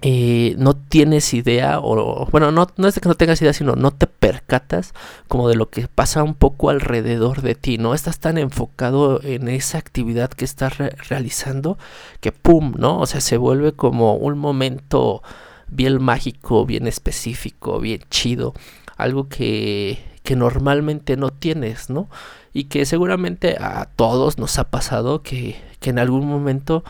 eh, 0.07 0.54
no 0.59 0.76
tienes 0.76 1.33
idea, 1.33 1.81
o 1.81 2.26
bueno, 2.31 2.52
no, 2.52 2.66
no 2.76 2.88
es 2.88 2.95
de 2.95 3.00
que 3.00 3.09
no 3.09 3.14
tengas 3.14 3.40
idea, 3.40 3.54
sino 3.54 3.75
no 3.75 3.90
te 3.90 4.07
percatas 4.07 4.93
como 5.28 5.49
de 5.49 5.54
lo 5.57 5.71
que 5.71 5.88
pasa 5.88 6.23
un 6.23 6.35
poco 6.35 6.69
alrededor 6.69 7.40
de 7.40 7.54
ti, 7.54 7.78
¿no? 7.78 7.95
Estás 7.95 8.19
tan 8.19 8.37
enfocado 8.37 9.23
en 9.23 9.49
esa 9.49 9.78
actividad 9.78 10.28
que 10.31 10.45
estás 10.45 10.76
re 10.76 10.90
realizando 11.09 11.78
que 12.21 12.33
¡pum! 12.33 12.75
¿no? 12.76 13.00
O 13.00 13.07
sea, 13.07 13.23
se 13.23 13.38
vuelve 13.38 13.73
como 13.73 14.14
un 14.16 14.38
momento 14.38 15.23
bien 15.69 16.02
mágico, 16.02 16.66
bien 16.66 16.87
específico, 16.87 17.81
bien 17.81 18.02
chido. 18.11 18.52
algo 18.99 19.28
que, 19.31 19.99
que 20.25 20.35
normalmente 20.35 21.16
no 21.16 21.31
tienes, 21.31 21.90
¿no? 21.90 22.09
Y 22.52 22.64
que 22.64 22.87
seguramente 22.87 23.57
a 23.61 23.88
todos 23.95 24.38
nos 24.38 24.59
ha 24.59 24.71
pasado 24.71 25.23
que, 25.23 25.57
que 25.81 25.90
en 25.90 26.00
algún 26.00 26.26
momento 26.26 26.83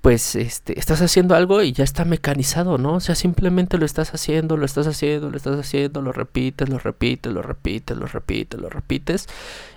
pues 0.00 0.34
este, 0.34 0.78
estás 0.78 1.00
haciendo 1.00 1.34
algo 1.34 1.62
y 1.62 1.72
ya 1.72 1.82
está 1.82 2.04
mecanizado, 2.04 2.76
¿no? 2.76 2.96
O 2.96 3.00
sea, 3.00 3.14
simplemente 3.14 3.78
lo 3.78 3.86
estás 3.86 4.12
haciendo, 4.12 4.58
lo 4.58 4.66
estás 4.66 4.86
haciendo, 4.86 5.30
lo 5.30 5.36
estás 5.38 5.58
haciendo, 5.58 6.02
lo 6.02 6.12
repites, 6.12 6.68
lo 6.68 6.78
repites, 6.78 7.32
lo 7.32 7.40
repites, 7.40 7.96
lo 7.96 8.06
repites, 8.06 8.60
lo 8.60 8.68
repites. 8.68 9.28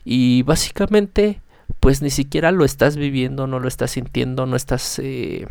Y 0.03 0.43
básicamente, 0.43 1.41
pues 1.79 2.01
ni 2.01 2.09
siquiera 2.09 2.51
lo 2.51 2.65
estás 2.65 2.97
viviendo, 2.97 3.47
no 3.47 3.61
lo 3.61 3.69
estás 3.69 3.91
sintiendo, 3.91 4.45
no 4.45 4.57
estás 4.57 4.99
eh, 4.99 5.47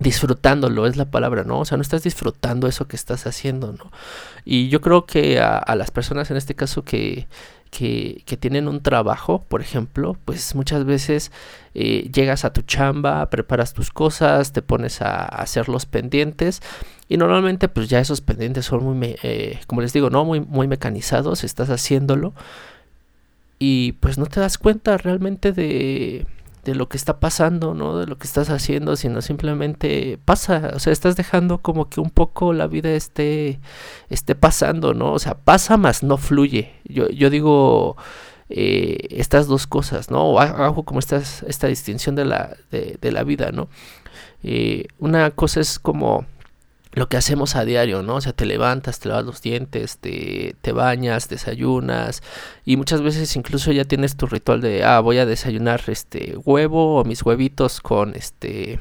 disfrutándolo, 0.00 0.86
es 0.86 0.96
la 0.96 1.10
palabra, 1.10 1.44
¿no? 1.44 1.60
O 1.60 1.64
sea, 1.64 1.76
no 1.76 1.82
estás 1.82 2.02
disfrutando 2.02 2.66
eso 2.68 2.86
que 2.88 2.96
estás 2.96 3.26
haciendo, 3.26 3.72
¿no? 3.72 3.90
Y 4.44 4.68
yo 4.68 4.80
creo 4.80 5.06
que 5.06 5.40
a 5.40 5.74
las 5.74 5.90
personas 5.90 6.30
en 6.30 6.36
este 6.36 6.54
caso 6.54 6.82
que 6.82 7.26
que, 7.70 8.38
tienen 8.40 8.68
un 8.68 8.82
trabajo, 8.82 9.44
por 9.48 9.60
ejemplo, 9.60 10.16
pues 10.24 10.54
muchas 10.54 10.84
veces 10.84 11.32
eh, 11.74 12.08
llegas 12.12 12.44
a 12.44 12.52
tu 12.52 12.62
chamba, 12.62 13.28
preparas 13.30 13.74
tus 13.74 13.90
cosas, 13.90 14.52
te 14.52 14.62
pones 14.62 15.02
a, 15.02 15.24
hacer 15.24 15.68
los 15.68 15.86
pendientes 15.86 16.62
y 17.08 17.16
normalmente 17.16 17.68
pues 17.68 17.88
ya 17.88 18.00
esos 18.00 18.20
pendientes 18.20 18.66
son 18.66 18.84
muy, 18.84 19.16
eh, 19.22 19.60
como 19.66 19.82
les 19.82 19.92
digo, 19.92 20.10
no 20.10 20.24
muy, 20.24 20.40
muy 20.40 20.66
mecanizados, 20.66 21.44
estás 21.44 21.70
haciéndolo 21.70 22.34
y 23.58 23.92
pues 23.92 24.18
no 24.18 24.26
te 24.26 24.40
das 24.40 24.58
cuenta 24.58 24.96
realmente 24.96 25.52
de 25.52 26.26
de 26.68 26.74
lo 26.74 26.88
que 26.88 26.98
está 26.98 27.18
pasando, 27.18 27.72
¿no? 27.72 27.96
De 27.98 28.06
lo 28.06 28.18
que 28.18 28.26
estás 28.26 28.50
haciendo, 28.50 28.94
sino 28.96 29.22
simplemente 29.22 30.18
pasa, 30.24 30.72
o 30.74 30.78
sea, 30.78 30.92
estás 30.92 31.16
dejando 31.16 31.58
como 31.62 31.88
que 31.88 31.98
un 31.98 32.10
poco 32.10 32.52
la 32.52 32.66
vida 32.66 32.90
esté, 32.90 33.58
esté 34.10 34.34
pasando, 34.34 34.92
¿no? 34.92 35.14
O 35.14 35.18
sea, 35.18 35.34
pasa 35.34 35.78
más 35.78 36.02
no 36.02 36.18
fluye. 36.18 36.74
Yo, 36.84 37.08
yo 37.08 37.30
digo 37.30 37.96
eh, 38.50 39.08
estas 39.10 39.46
dos 39.46 39.66
cosas, 39.66 40.10
¿no? 40.10 40.34
O 40.34 40.84
como 40.84 41.00
esta, 41.00 41.16
esta 41.46 41.68
distinción 41.68 42.14
de 42.14 42.26
la, 42.26 42.54
de, 42.70 42.98
de 43.00 43.12
la 43.12 43.24
vida, 43.24 43.50
¿no? 43.50 43.70
Eh, 44.42 44.88
una 44.98 45.30
cosa 45.30 45.60
es 45.60 45.78
como 45.78 46.26
lo 46.92 47.08
que 47.08 47.16
hacemos 47.16 47.56
a 47.56 47.64
diario, 47.64 48.02
¿no? 48.02 48.16
O 48.16 48.20
sea, 48.20 48.32
te 48.32 48.46
levantas, 48.46 49.00
te 49.00 49.08
lavas 49.08 49.24
los 49.24 49.42
dientes, 49.42 49.98
te, 49.98 50.56
te, 50.60 50.72
bañas, 50.72 51.28
desayunas 51.28 52.22
y 52.64 52.76
muchas 52.76 53.02
veces 53.02 53.34
incluso 53.36 53.72
ya 53.72 53.84
tienes 53.84 54.16
tu 54.16 54.26
ritual 54.26 54.60
de, 54.60 54.84
ah, 54.84 55.00
voy 55.00 55.18
a 55.18 55.26
desayunar 55.26 55.82
este 55.88 56.36
huevo 56.44 57.00
o 57.00 57.04
mis 57.04 57.22
huevitos 57.22 57.80
con 57.80 58.14
este 58.14 58.78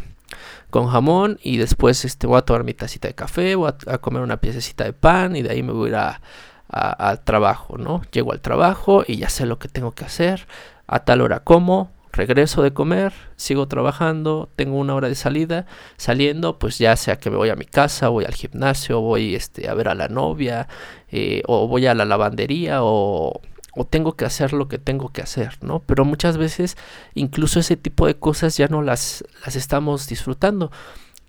con 0.69 0.87
jamón 0.87 1.39
y 1.41 1.57
después 1.57 2.03
este 2.05 2.27
voy 2.27 2.37
a 2.37 2.41
tomar 2.41 2.63
mi 2.63 2.73
tacita 2.73 3.07
de 3.07 3.15
café, 3.15 3.55
voy 3.55 3.71
a, 3.87 3.97
comer 3.99 4.21
una 4.21 4.37
piececita 4.37 4.83
de 4.83 4.93
pan 4.93 5.35
y 5.35 5.41
de 5.41 5.51
ahí 5.51 5.63
me 5.63 5.71
voy 5.71 5.87
a 5.87 5.89
ir 5.89 5.95
a, 5.95 6.21
al 6.69 7.23
trabajo, 7.23 7.77
¿no? 7.77 8.01
Llego 8.11 8.33
al 8.33 8.41
trabajo 8.41 9.03
y 9.07 9.17
ya 9.17 9.29
sé 9.29 9.45
lo 9.45 9.59
que 9.59 9.69
tengo 9.69 9.91
que 9.91 10.05
hacer, 10.05 10.47
a 10.85 10.99
tal 10.99 11.21
hora 11.21 11.39
como, 11.39 11.91
regreso 12.17 12.63
de 12.63 12.73
comer, 12.73 13.13
sigo 13.37 13.67
trabajando, 13.67 14.49
tengo 14.55 14.77
una 14.77 14.95
hora 14.95 15.07
de 15.07 15.15
salida, 15.15 15.65
saliendo, 15.95 16.59
pues 16.59 16.77
ya 16.77 16.95
sea 16.95 17.17
que 17.17 17.29
me 17.29 17.37
voy 17.37 17.49
a 17.49 17.55
mi 17.55 17.65
casa, 17.65 18.09
voy 18.09 18.25
al 18.25 18.33
gimnasio, 18.33 18.99
voy 18.99 19.35
este, 19.35 19.69
a 19.69 19.73
ver 19.73 19.87
a 19.87 19.95
la 19.95 20.09
novia, 20.09 20.67
eh, 21.11 21.43
o 21.47 21.67
voy 21.67 21.85
a 21.85 21.93
la 21.93 22.05
lavandería, 22.05 22.83
o, 22.83 23.39
o 23.75 23.85
tengo 23.85 24.15
que 24.15 24.25
hacer 24.25 24.51
lo 24.51 24.67
que 24.67 24.79
tengo 24.79 25.09
que 25.09 25.21
hacer, 25.21 25.57
¿no? 25.61 25.79
Pero 25.85 26.03
muchas 26.03 26.37
veces 26.37 26.75
incluso 27.13 27.59
ese 27.59 27.77
tipo 27.77 28.07
de 28.07 28.15
cosas 28.15 28.57
ya 28.57 28.67
no 28.67 28.81
las, 28.81 29.23
las 29.45 29.55
estamos 29.55 30.07
disfrutando. 30.07 30.71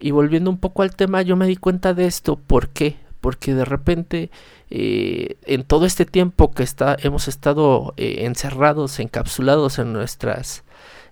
Y 0.00 0.12
volviendo 0.12 0.49
un 0.50 0.59
poco 0.59 0.83
al 0.83 0.97
tema, 0.97 1.23
yo 1.23 1.37
me 1.37 1.47
di 1.47 1.57
cuenta 1.57 1.92
de 1.92 2.07
esto, 2.07 2.37
¿por 2.37 2.68
qué? 2.71 2.97
Porque 3.21 3.52
de 3.52 3.64
repente 3.64 4.30
eh, 4.71 5.37
en 5.45 5.64
todo 5.64 5.87
este 5.87 6.07
tiempo 6.07 6.52
que 6.52 6.62
está, 6.62 6.97
hemos 7.02 7.28
estado 7.28 7.95
eh, 7.97 8.25
encerrados, 8.25 9.00
encapsulados 9.00 9.78
en 9.78 9.92
nuestras 9.92 10.64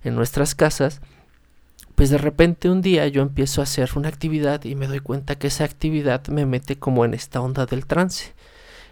en 0.03 0.15
nuestras 0.15 0.55
casas, 0.55 1.01
pues 1.95 2.09
de 2.11 2.19
repente 2.19 2.69
un 2.69 2.81
día 2.81 3.07
yo 3.07 3.23
empiezo 3.23 3.61
a 3.61 3.63
hacer 3.63 3.89
una 3.95 4.09
actividad 4.09 4.63
y 4.65 4.75
me 4.75 4.87
doy 4.87 4.99
cuenta 4.99 5.35
que 5.35 5.47
esa 5.47 5.63
actividad 5.63 6.27
me 6.27 6.45
mete 6.45 6.77
como 6.77 7.05
en 7.05 7.13
esta 7.15 7.41
onda 7.41 7.65
del 7.65 7.87
trance. 7.87 8.33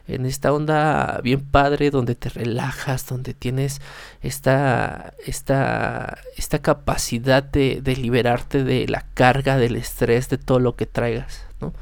En 0.08 0.26
esta 0.26 0.54
onda 0.54 1.20
bien 1.24 1.42
padre 1.42 1.92
donde 1.92 2.16
te 2.16 2.30
relajas, 2.30 3.08
donde 3.08 3.34
tienes 3.34 3.80
esta, 4.22 5.14
esta, 5.26 6.18
esta 6.36 6.60
capacidad 6.60 7.44
de, 7.44 7.80
de 7.82 7.96
liberarte 7.96 8.64
de 8.64 8.88
la 8.88 9.06
carga, 9.14 9.58
del 9.58 9.76
estrés, 9.76 10.30
de 10.30 10.38
todo 10.38 10.60
lo 10.60 10.76
que 10.76 10.86
traigas. 10.88 11.46
¿no? 11.62 11.74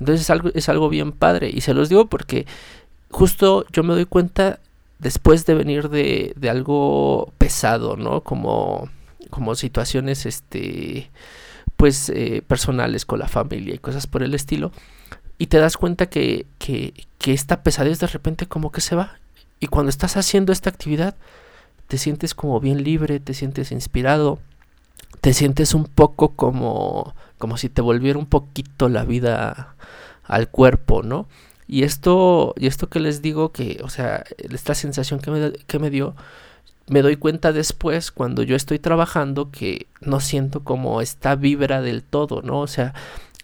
Entonces 0.00 0.22
es 0.22 0.30
algo, 0.30 0.50
es 0.54 0.68
algo 0.68 0.88
bien 0.88 1.12
padre. 1.12 1.50
Y 1.52 1.60
se 1.60 1.74
los 1.74 1.88
digo 1.88 2.06
porque 2.06 2.46
justo 3.10 3.66
yo 3.72 3.82
me 3.84 3.94
doy 3.94 4.06
cuenta 4.06 4.58
después 5.02 5.44
de 5.46 5.54
venir 5.54 5.90
de, 5.90 6.32
de 6.36 6.48
algo 6.48 7.32
pesado, 7.36 7.96
¿no? 7.96 8.22
Como, 8.22 8.88
como 9.30 9.54
situaciones, 9.56 10.24
este, 10.26 11.10
pues, 11.76 12.08
eh, 12.08 12.42
personales 12.46 13.04
con 13.04 13.18
la 13.18 13.28
familia 13.28 13.74
y 13.74 13.78
cosas 13.78 14.06
por 14.06 14.22
el 14.22 14.32
estilo. 14.32 14.70
Y 15.38 15.48
te 15.48 15.58
das 15.58 15.76
cuenta 15.76 16.06
que, 16.06 16.46
que, 16.58 16.94
que 17.18 17.32
esta 17.32 17.64
pesadez 17.64 17.98
de 17.98 18.06
repente 18.06 18.46
como 18.46 18.70
que 18.70 18.80
se 18.80 18.94
va. 18.94 19.18
Y 19.58 19.66
cuando 19.66 19.90
estás 19.90 20.16
haciendo 20.16 20.52
esta 20.52 20.70
actividad, 20.70 21.16
te 21.88 21.98
sientes 21.98 22.34
como 22.34 22.60
bien 22.60 22.84
libre, 22.84 23.18
te 23.18 23.34
sientes 23.34 23.72
inspirado, 23.72 24.38
te 25.20 25.34
sientes 25.34 25.74
un 25.74 25.84
poco 25.84 26.36
como, 26.36 27.14
como 27.38 27.56
si 27.56 27.68
te 27.68 27.82
volviera 27.82 28.20
un 28.20 28.26
poquito 28.26 28.88
la 28.88 29.04
vida 29.04 29.74
al 30.22 30.48
cuerpo, 30.48 31.02
¿no? 31.02 31.26
Y 31.66 31.84
esto, 31.84 32.54
y 32.58 32.66
esto 32.66 32.88
que 32.88 33.00
les 33.00 33.22
digo, 33.22 33.52
que, 33.52 33.80
o 33.82 33.88
sea, 33.88 34.24
esta 34.38 34.74
sensación 34.74 35.20
que 35.20 35.30
me, 35.30 35.52
que 35.52 35.78
me 35.78 35.90
dio, 35.90 36.14
me 36.88 37.02
doy 37.02 37.16
cuenta 37.16 37.52
después 37.52 38.10
cuando 38.10 38.42
yo 38.42 38.56
estoy 38.56 38.78
trabajando 38.78 39.50
que 39.50 39.86
no 40.00 40.20
siento 40.20 40.64
como 40.64 41.00
esta 41.00 41.36
vibra 41.36 41.80
del 41.80 42.02
todo, 42.02 42.42
¿no? 42.42 42.60
O 42.60 42.66
sea, 42.66 42.94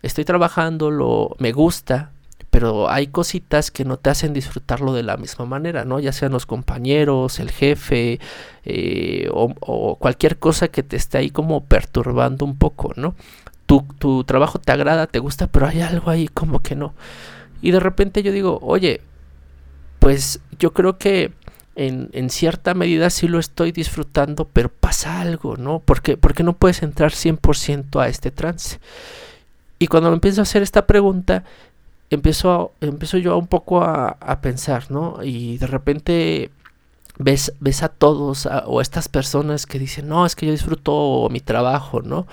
estoy 0.03 0.25
trabajando, 0.25 0.91
lo, 0.91 1.37
me 1.39 1.53
gusta, 1.53 2.11
pero 2.51 2.91
hay 2.91 3.09
cositas 3.09 3.71
que 3.71 3.85
no 3.85 3.99
te 3.99 4.11
hacen 4.11 4.33
disfrutarlo 4.33 4.93
de 4.93 5.03
la 5.03 5.17
misma 5.17 5.45
manera, 5.45 5.85
¿no? 5.85 6.01
Ya 6.01 6.13
sean 6.13 6.33
los 6.33 6.47
compañeros, 6.47 7.39
el 7.41 7.51
jefe 7.51 8.21
eh, 8.65 9.29
o, 9.33 9.55
o, 9.61 9.97
cualquier 9.97 10.39
cosa 10.39 10.69
que 10.69 10.83
te 10.83 10.97
esté 10.97 11.19
ahí 11.19 11.31
como 11.31 11.65
perturbando 11.65 12.45
un 12.45 12.57
poco, 12.57 12.93
¿no? 12.97 13.15
Tu, 13.67 13.85
tu 13.99 14.25
trabajo 14.25 14.59
te 14.59 14.73
agrada, 14.73 15.07
te 15.07 15.19
gusta, 15.19 15.47
pero 15.47 15.67
hay 15.67 15.83
algo 15.83 16.11
ahí 16.11 16.29
como 16.29 16.61
que 16.61 16.75
no. 16.75 16.95
Y 17.63 17.71
de 17.71 17.81
repente 17.81 18.23
yo 18.23 18.33
digo, 18.33 18.59
oye, 18.63 19.01
pues 19.99 20.41
yo 20.59 20.73
creo 20.73 20.99
que 20.99 21.33
en, 21.75 22.11
en, 22.13 22.31
cierta 22.31 22.75
medida 22.75 23.11
sí 23.11 23.29
lo 23.29 23.39
estoy 23.39 23.73
disfrutando, 23.73 24.47
pero 24.53 24.69
pasa 24.69 25.21
algo, 25.21 25.57
¿no? 25.57 25.81
Porque, 25.81 26.17
porque 26.17 26.43
no 26.43 26.55
puedes 26.55 26.83
entrar 26.83 27.13
100% 27.13 28.01
a 28.01 28.09
este 28.09 28.31
trance. 28.31 28.79
Y 29.79 29.87
cuando 29.87 30.11
me 30.11 30.15
empiezo 30.15 30.41
a 30.41 30.43
hacer 30.43 30.63
esta 30.63 30.87
pregunta, 30.87 31.45
empiezo, 32.11 32.73
empiezo 32.81 33.19
yo 33.19 33.39
un 33.39 33.47
poco 33.47 33.83
a, 33.83 34.17
a 34.21 34.41
pensar, 34.41 34.91
¿no? 34.91 35.23
Y 35.23 35.59
de 35.59 35.67
repente 35.67 36.51
ves, 37.19 37.53
ves 37.61 37.83
a 37.83 37.89
todos 37.89 38.47
o 38.47 38.79
a 38.79 38.83
estas 38.83 39.09
personas 39.09 39.67
que 39.67 39.79
dicen, 39.79 40.09
no, 40.09 40.25
es 40.25 40.37
que 40.37 40.47
yo 40.47 40.53
disfruto 40.53 41.29
mi 41.31 41.41
trabajo, 41.41 42.01
¿no? 42.01 42.27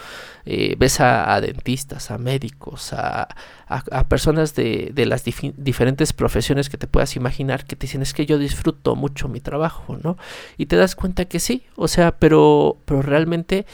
Eh, 0.45 0.75
ves 0.77 0.99
a, 0.99 1.41
dentistas, 1.41 2.11
a 2.11 2.17
médicos, 2.19 2.93
a, 2.93 3.27
a, 3.67 4.07
personas 4.07 4.53
de, 4.53 4.91
de 4.93 5.05
las 5.07 5.23
diferentes 5.25 6.13
profesiones 6.13 6.69
que 6.69 6.77
te 6.77 6.87
puedas 6.87 7.15
imaginar 7.15 7.65
que 7.65 7.75
te 7.75 7.87
dicen, 7.87 8.03
es 8.03 8.13
que 8.13 8.27
yo 8.27 8.37
disfruto 8.37 8.95
mucho 8.95 9.27
mi 9.27 9.39
trabajo, 9.39 9.97
¿no? 10.01 10.17
Y 10.57 10.67
te 10.67 10.75
das 10.75 10.95
cuenta 10.95 11.25
que 11.25 11.39
sí, 11.39 11.63
o 11.75 11.87
sea, 11.87 12.11
pero, 12.11 12.77
pero 12.85 13.01
realmente 13.01 13.65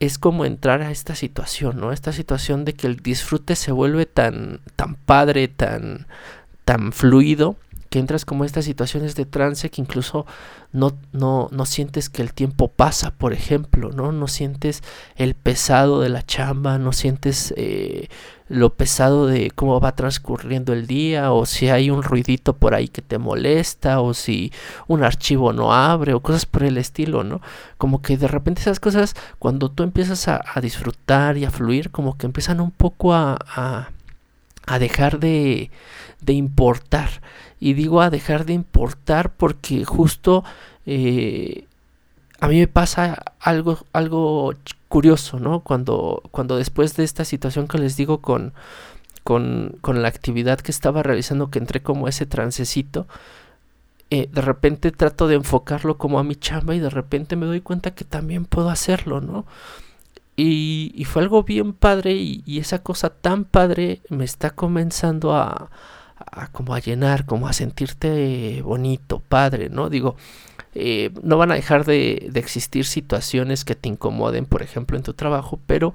es 0.00 0.18
como 0.18 0.44
entrar 0.44 0.82
a 0.82 0.92
esta 0.92 1.16
situación, 1.16 1.80
¿no? 1.80 1.90
Esta 1.90 2.12
situación 2.12 2.64
de 2.64 2.74
que 2.74 2.86
el 2.86 2.96
disfrute 2.96 3.56
se 3.56 3.72
vuelve 3.72 4.06
tan, 4.06 4.60
tan 4.76 4.94
padre, 4.94 5.48
tan, 5.48 6.06
tan 6.64 6.92
fluido, 6.92 7.56
que 7.90 7.98
entras 7.98 8.24
como 8.24 8.44
estas 8.44 8.64
situaciones 8.64 9.14
de 9.14 9.24
trance 9.24 9.70
que 9.70 9.80
incluso 9.80 10.26
no, 10.72 10.92
no, 11.12 11.48
no 11.50 11.66
sientes 11.66 12.10
que 12.10 12.22
el 12.22 12.32
tiempo 12.34 12.68
pasa, 12.68 13.12
por 13.12 13.32
ejemplo, 13.32 13.90
¿no? 13.90 14.12
No 14.12 14.28
sientes 14.28 14.82
el 15.16 15.34
pesado 15.34 16.00
de 16.00 16.10
la 16.10 16.22
chamba, 16.22 16.78
no 16.78 16.92
sientes 16.92 17.54
eh, 17.56 18.08
lo 18.48 18.74
pesado 18.74 19.26
de 19.26 19.50
cómo 19.50 19.80
va 19.80 19.94
transcurriendo 19.94 20.72
el 20.72 20.86
día, 20.86 21.32
o 21.32 21.46
si 21.46 21.68
hay 21.68 21.90
un 21.90 22.02
ruidito 22.02 22.54
por 22.54 22.74
ahí 22.74 22.88
que 22.88 23.02
te 23.02 23.18
molesta, 23.18 24.00
o 24.00 24.14
si 24.14 24.52
un 24.86 25.04
archivo 25.04 25.52
no 25.52 25.72
abre, 25.72 26.14
o 26.14 26.20
cosas 26.20 26.46
por 26.46 26.64
el 26.64 26.78
estilo, 26.78 27.24
¿no? 27.24 27.40
Como 27.76 28.02
que 28.02 28.16
de 28.16 28.28
repente 28.28 28.60
esas 28.62 28.80
cosas, 28.80 29.14
cuando 29.38 29.70
tú 29.70 29.82
empiezas 29.82 30.28
a, 30.28 30.42
disfrutar 30.60 31.36
y 31.36 31.44
a 31.44 31.50
fluir, 31.50 31.90
como 31.90 32.18
que 32.18 32.26
empiezan 32.26 32.60
un 32.60 32.70
poco 32.70 33.14
a, 33.14 33.90
a 34.68 34.78
dejar 34.78 35.18
de, 35.18 35.70
de 36.20 36.32
importar 36.32 37.08
y 37.60 37.72
digo 37.74 38.00
a 38.00 38.10
dejar 38.10 38.44
de 38.44 38.52
importar 38.52 39.32
porque 39.32 39.84
justo 39.84 40.44
eh, 40.86 41.64
a 42.40 42.48
mí 42.48 42.58
me 42.58 42.68
pasa 42.68 43.20
algo, 43.40 43.78
algo 43.92 44.54
curioso, 44.88 45.40
¿no? 45.40 45.60
Cuando, 45.60 46.22
cuando 46.30 46.56
después 46.56 46.96
de 46.96 47.04
esta 47.04 47.24
situación 47.24 47.66
que 47.66 47.78
les 47.78 47.96
digo 47.96 48.20
con, 48.20 48.52
con, 49.24 49.76
con, 49.80 50.02
la 50.02 50.08
actividad 50.08 50.60
que 50.60 50.70
estaba 50.70 51.02
realizando, 51.02 51.50
que 51.50 51.58
entré 51.58 51.82
como 51.82 52.06
ese 52.06 52.26
trancecito, 52.26 53.08
eh, 54.10 54.28
de 54.32 54.40
repente 54.40 54.92
trato 54.92 55.28
de 55.28 55.34
enfocarlo 55.34 55.98
como 55.98 56.18
a 56.18 56.24
mi 56.24 56.36
chamba 56.36 56.74
y 56.74 56.80
de 56.80 56.90
repente 56.90 57.36
me 57.36 57.46
doy 57.46 57.60
cuenta 57.60 57.90
que 57.90 58.04
también 58.04 58.44
puedo 58.44 58.70
hacerlo, 58.70 59.20
¿no? 59.20 59.44
Y, 60.40 60.92
y 60.94 61.04
fue 61.04 61.22
algo 61.22 61.42
bien 61.42 61.72
padre 61.72 62.12
y, 62.14 62.44
y, 62.46 62.60
esa 62.60 62.80
cosa 62.84 63.10
tan 63.10 63.44
padre 63.44 64.02
me 64.08 64.24
está 64.24 64.50
comenzando 64.50 65.34
a, 65.34 65.68
como 66.52 66.74
a 66.74 66.78
llenar, 66.78 67.26
como 67.26 67.48
a 67.48 67.52
sentirte 67.52 68.62
bonito, 68.62 69.20
padre, 69.28 69.68
¿no? 69.68 69.90
Digo, 69.90 70.14
eh, 70.76 71.10
no 71.24 71.38
van 71.38 71.50
a 71.50 71.56
dejar 71.56 71.84
de, 71.84 72.28
de, 72.30 72.38
existir 72.38 72.84
situaciones 72.84 73.64
que 73.64 73.74
te 73.74 73.88
incomoden, 73.88 74.46
por 74.46 74.62
ejemplo, 74.62 74.96
en 74.96 75.02
tu 75.02 75.12
trabajo, 75.12 75.58
pero 75.66 75.92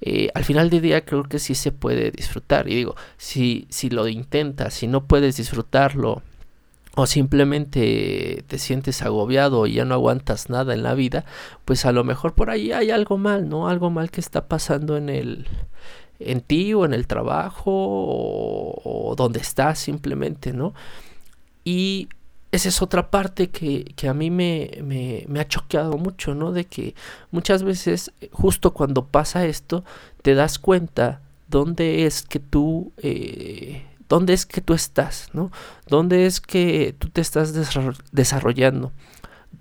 eh, 0.00 0.30
al 0.34 0.44
final 0.44 0.70
del 0.70 0.82
día 0.82 1.04
creo 1.04 1.24
que 1.24 1.40
sí 1.40 1.56
se 1.56 1.72
puede 1.72 2.12
disfrutar. 2.12 2.68
Y 2.68 2.76
digo, 2.76 2.94
si, 3.16 3.66
si 3.68 3.90
lo 3.90 4.06
intentas, 4.06 4.74
si 4.74 4.86
no 4.86 5.06
puedes 5.06 5.36
disfrutarlo, 5.36 6.22
o 6.94 7.06
simplemente 7.06 8.44
te 8.46 8.58
sientes 8.58 9.02
agobiado 9.02 9.66
y 9.66 9.74
ya 9.74 9.84
no 9.84 9.94
aguantas 9.94 10.50
nada 10.50 10.74
en 10.74 10.82
la 10.82 10.94
vida, 10.94 11.24
pues 11.64 11.86
a 11.86 11.92
lo 11.92 12.04
mejor 12.04 12.34
por 12.34 12.50
ahí 12.50 12.72
hay 12.72 12.90
algo 12.90 13.16
mal, 13.16 13.48
¿no? 13.48 13.68
Algo 13.68 13.90
mal 13.90 14.10
que 14.10 14.20
está 14.20 14.46
pasando 14.46 14.96
en 14.96 15.08
el 15.08 15.46
en 16.18 16.40
ti 16.40 16.74
o 16.74 16.84
en 16.84 16.94
el 16.94 17.06
trabajo 17.06 17.70
o, 17.72 19.14
donde 19.16 19.40
estás 19.40 19.78
simplemente, 19.78 20.52
¿no? 20.52 20.74
Y 21.64 22.08
esa 22.52 22.68
es 22.68 22.82
otra 22.82 23.10
parte 23.10 23.48
que, 23.50 23.84
que 23.96 24.08
a 24.08 24.14
mí 24.14 24.30
me, 24.30 24.70
me, 24.82 25.24
me, 25.28 25.40
ha 25.40 25.48
choqueado 25.48 25.96
mucho, 25.98 26.34
¿no? 26.34 26.52
De 26.52 26.66
que 26.66 26.94
muchas 27.30 27.62
veces, 27.62 28.12
justo 28.30 28.72
cuando 28.72 29.06
pasa 29.06 29.46
esto, 29.46 29.84
te 30.22 30.34
das 30.34 30.58
cuenta 30.58 31.20
dónde 31.48 32.06
es 32.06 32.22
que 32.22 32.40
tú 32.40 32.92
eh, 32.98 33.84
¿Dónde 34.12 34.34
es 34.34 34.44
que 34.44 34.60
tú 34.60 34.74
estás? 34.74 35.30
¿no? 35.32 35.50
¿Dónde 35.88 36.26
es 36.26 36.42
que 36.42 36.94
tú 36.98 37.08
te 37.08 37.22
estás 37.22 37.54
desarrollando? 38.12 38.92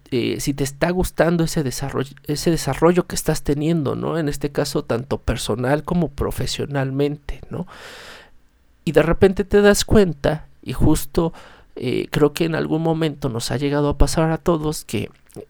Eh, 0.10 0.41
si 0.41 0.53
te 0.53 0.65
está 0.65 0.89
gustando 0.89 1.46
ese 1.46 1.63
desarrollo, 1.63 2.13
ese 2.27 2.51
desarrollo 2.51 3.08
que 3.08 3.15
estás 3.15 3.43
teniendo, 3.43 3.96
¿no? 3.96 4.17
En 4.17 4.27
este 4.27 4.51
caso, 4.51 4.84
tanto 4.84 5.20
personal 5.20 5.86
como 5.86 6.10
profesionalmente, 6.10 7.39
¿no? 7.50 7.65
Y 8.84 8.91
de 8.91 9.01
repente 9.03 9.46
te 9.46 9.62
das 9.62 9.86
cuenta, 9.86 10.48
y 10.62 10.74
justo 10.74 11.31
eh, 11.77 12.08
creo 12.12 12.34
que 12.34 12.43
en 12.43 12.55
algún 12.55 12.81
momento 12.81 13.29
nos 13.29 13.51
ha 13.51 13.55
llegado 13.55 13.88
a 13.88 13.98
pasar 13.98 14.31
a 14.31 14.38
todos 14.38 14.84
que 14.84 15.10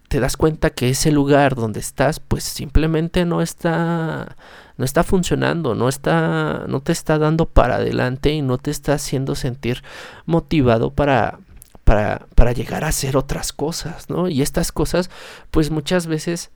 te 0.09 0.19
das 0.19 0.37
cuenta 0.37 0.69
que 0.69 0.89
ese 0.89 1.11
lugar 1.11 1.55
donde 1.55 1.79
estás 1.79 2.19
pues 2.19 2.43
simplemente 2.43 3.25
no 3.25 3.41
está 3.41 4.35
no 4.81 4.85
está 4.85 5.03
funcionando, 5.03 5.75
no 5.75 5.89
está 5.89 6.65
no 6.67 6.81
te 6.81 6.91
está 6.91 7.19
dando 7.19 7.45
para 7.45 7.75
adelante 7.75 8.33
y 8.33 8.41
no 8.41 8.57
te 8.57 8.71
está 8.71 8.93
haciendo 8.93 9.35
sentir 9.35 9.83
motivado 10.25 10.89
para 10.89 11.37
para, 11.83 12.25
para 12.33 12.51
llegar 12.51 12.83
a 12.83 12.87
hacer 12.87 13.15
otras 13.15 13.53
cosas, 13.53 14.09
¿no? 14.09 14.27
Y 14.27 14.41
estas 14.41 14.71
cosas 14.71 15.11
pues 15.51 15.69
muchas 15.69 16.07
veces 16.07 16.49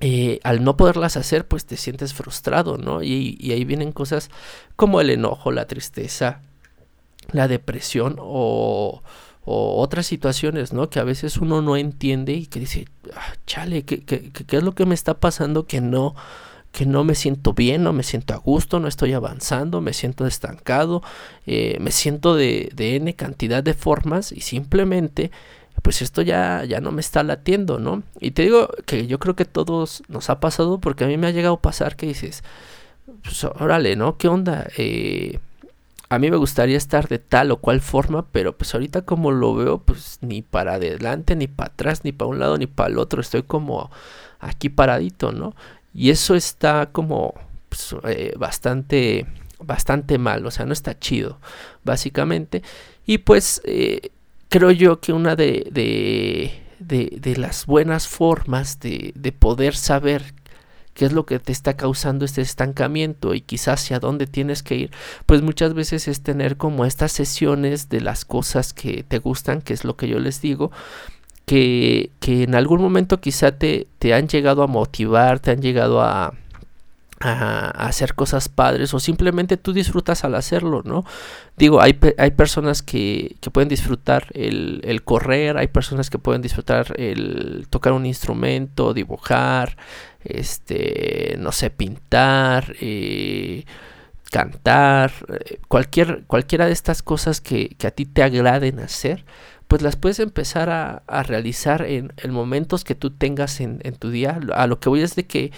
eh, 0.00 0.38
al 0.44 0.62
no 0.62 0.76
poderlas 0.76 1.16
hacer 1.16 1.48
pues 1.48 1.66
te 1.66 1.76
sientes 1.76 2.14
frustrado, 2.14 2.78
¿no? 2.78 3.02
Y, 3.02 3.36
ahí 3.50 3.64
vienen 3.64 3.90
cosas 3.90 4.30
como 4.76 5.00
el 5.00 5.10
enojo, 5.10 5.50
la 5.50 5.66
tristeza, 5.66 6.42
la 7.32 7.48
depresión 7.48 8.18
o 8.20 9.02
o 9.50 9.80
otras 9.80 10.06
situaciones, 10.06 10.72
¿no? 10.72 10.90
Que 10.90 11.00
a 11.00 11.04
veces 11.04 11.38
uno 11.38 11.62
no 11.62 11.76
entiende 11.76 12.34
y 12.34 12.46
que 12.46 12.60
dice, 12.60 12.86
ah, 13.16 13.32
chale, 13.46 13.82
¿qué, 13.82 14.04
¿qué, 14.04 14.30
qué, 14.30 14.56
es 14.58 14.62
lo 14.62 14.74
que 14.74 14.84
me 14.84 14.94
está 14.94 15.14
pasando 15.14 15.66
que 15.66 15.80
no, 15.80 16.14
que 16.78 16.86
no 16.86 17.02
me 17.02 17.16
siento 17.16 17.54
bien, 17.54 17.82
no 17.82 17.92
me 17.92 18.04
siento 18.04 18.34
a 18.34 18.36
gusto, 18.36 18.78
no 18.78 18.86
estoy 18.86 19.12
avanzando, 19.12 19.80
me 19.80 19.92
siento 19.92 20.28
estancado, 20.28 21.02
eh, 21.44 21.76
me 21.80 21.90
siento 21.90 22.36
de, 22.36 22.70
N 22.78 23.12
cantidad 23.14 23.64
de 23.64 23.74
formas 23.74 24.30
y 24.30 24.42
simplemente 24.42 25.32
pues 25.82 26.02
esto 26.02 26.22
ya, 26.22 26.62
ya 26.64 26.80
no 26.80 26.92
me 26.92 27.00
está 27.00 27.24
latiendo, 27.24 27.80
¿no? 27.80 28.04
Y 28.20 28.30
te 28.30 28.42
digo 28.42 28.68
que 28.86 29.08
yo 29.08 29.18
creo 29.18 29.34
que 29.34 29.44
todos 29.44 30.04
nos 30.06 30.30
ha 30.30 30.38
pasado 30.38 30.78
porque 30.78 31.02
a 31.02 31.08
mí 31.08 31.16
me 31.16 31.26
ha 31.26 31.32
llegado 31.32 31.54
a 31.54 31.60
pasar 31.60 31.96
que 31.96 32.06
dices, 32.06 32.44
pues 33.24 33.42
órale, 33.42 33.96
¿no? 33.96 34.16
¿Qué 34.16 34.28
onda? 34.28 34.68
Eh, 34.76 35.40
a 36.10 36.20
mí 36.20 36.30
me 36.30 36.36
gustaría 36.36 36.76
estar 36.76 37.08
de 37.08 37.18
tal 37.18 37.50
o 37.50 37.56
cual 37.56 37.80
forma, 37.80 38.24
pero 38.30 38.56
pues 38.56 38.72
ahorita 38.72 39.02
como 39.02 39.32
lo 39.32 39.56
veo, 39.56 39.78
pues 39.78 40.18
ni 40.20 40.42
para 40.42 40.74
adelante, 40.74 41.34
ni 41.34 41.48
para 41.48 41.72
atrás, 41.72 42.04
ni 42.04 42.12
para 42.12 42.28
un 42.28 42.38
lado, 42.38 42.56
ni 42.56 42.68
para 42.68 42.88
el 42.88 42.98
otro, 42.98 43.20
estoy 43.20 43.42
como 43.42 43.90
aquí 44.38 44.68
paradito, 44.68 45.32
¿no? 45.32 45.54
Y 45.94 46.10
eso 46.10 46.34
está 46.34 46.90
como 46.92 47.34
pues, 47.68 47.94
eh, 48.04 48.34
bastante, 48.38 49.26
bastante 49.58 50.18
mal, 50.18 50.46
o 50.46 50.50
sea, 50.50 50.66
no 50.66 50.72
está 50.72 50.98
chido, 50.98 51.38
básicamente. 51.84 52.62
Y 53.06 53.18
pues 53.18 53.60
eh, 53.64 54.10
creo 54.48 54.70
yo 54.70 55.00
que 55.00 55.12
una 55.12 55.36
de, 55.36 55.68
de, 55.72 56.52
de, 56.78 57.18
de 57.20 57.36
las 57.36 57.66
buenas 57.66 58.08
formas 58.08 58.80
de, 58.80 59.12
de 59.14 59.32
poder 59.32 59.74
saber 59.74 60.34
qué 60.98 61.04
es 61.04 61.12
lo 61.12 61.26
que 61.26 61.38
te 61.38 61.52
está 61.52 61.76
causando 61.76 62.24
este 62.24 62.40
estancamiento 62.40 63.32
y 63.32 63.40
quizás 63.40 63.82
hacia 63.82 64.00
dónde 64.00 64.26
tienes 64.26 64.64
que 64.64 64.74
ir, 64.74 64.90
pues 65.26 65.42
muchas 65.42 65.72
veces 65.72 66.08
es 66.08 66.22
tener 66.22 66.56
como 66.56 66.84
estas 66.84 67.12
sesiones 67.12 67.88
de 67.88 68.00
las 68.00 68.24
cosas 68.24 68.72
que 68.74 69.04
te 69.04 69.18
gustan, 69.18 69.62
que 69.62 69.74
es 69.74 69.84
lo 69.84 69.96
que 69.96 70.08
yo 70.08 70.18
les 70.18 70.40
digo, 70.42 70.72
que, 71.48 72.10
que 72.20 72.42
en 72.42 72.54
algún 72.54 72.82
momento 72.82 73.20
quizá 73.20 73.52
te, 73.52 73.88
te 73.98 74.12
han 74.12 74.28
llegado 74.28 74.62
a 74.62 74.66
motivar, 74.66 75.40
te 75.40 75.50
han 75.50 75.62
llegado 75.62 76.02
a, 76.02 76.34
a, 77.20 77.70
hacer 77.86 78.14
cosas 78.14 78.50
padres 78.50 78.92
o 78.92 79.00
simplemente 79.00 79.56
tú 79.56 79.72
disfrutas 79.72 80.24
al 80.24 80.34
hacerlo, 80.34 80.82
¿no? 80.84 81.06
Digo, 81.56 81.80
hay, 81.80 81.98
hay 82.18 82.30
personas 82.32 82.82
que, 82.82 83.36
que 83.40 83.50
pueden 83.50 83.70
disfrutar 83.70 84.26
el, 84.34 84.82
el, 84.84 85.02
correr, 85.04 85.56
hay 85.56 85.68
personas 85.68 86.10
que 86.10 86.18
pueden 86.18 86.42
disfrutar 86.42 86.92
el 86.98 87.66
tocar 87.70 87.94
un 87.94 88.04
instrumento, 88.04 88.92
dibujar, 88.92 89.78
este, 90.22 91.36
no 91.38 91.50
sé, 91.52 91.70
pintar, 91.70 92.74
eh, 92.78 93.64
cantar, 94.30 95.12
eh, 95.28 95.60
cualquier, 95.66 96.24
cualquiera 96.26 96.66
de 96.66 96.72
estas 96.72 97.02
cosas 97.02 97.40
que, 97.40 97.70
que, 97.70 97.86
a 97.86 97.90
ti 97.90 98.04
te 98.04 98.22
agraden 98.22 98.80
hacer, 98.80 99.24
pues 99.68 99.82
las 99.82 99.96
puedes 99.96 100.18
empezar 100.18 100.70
a, 100.70 101.02
a 101.06 101.22
realizar 101.22 101.82
en, 101.82 102.12
en, 102.16 102.32
momentos 102.32 102.84
que 102.84 102.94
tú 102.94 103.10
tengas 103.10 103.60
en, 103.60 103.80
en 103.84 103.94
tu 103.94 104.10
día. 104.10 104.40
A 104.54 104.66
lo 104.66 104.80
que 104.80 104.88
voy 104.88 105.02
es 105.02 105.14
de 105.14 105.26
que 105.26 105.52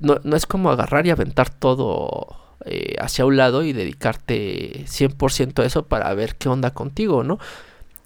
no, 0.00 0.20
no 0.24 0.36
es 0.36 0.44
como 0.46 0.70
agarrar 0.70 1.06
y 1.06 1.10
aventar 1.10 1.48
todo 1.48 2.36
eh, 2.64 2.96
hacia 3.00 3.24
un 3.24 3.36
lado 3.36 3.62
y 3.62 3.72
dedicarte 3.72 4.84
100% 4.86 5.62
a 5.62 5.66
eso 5.66 5.86
para 5.86 6.12
ver 6.14 6.34
qué 6.34 6.48
onda 6.48 6.72
contigo, 6.72 7.22
¿no? 7.22 7.38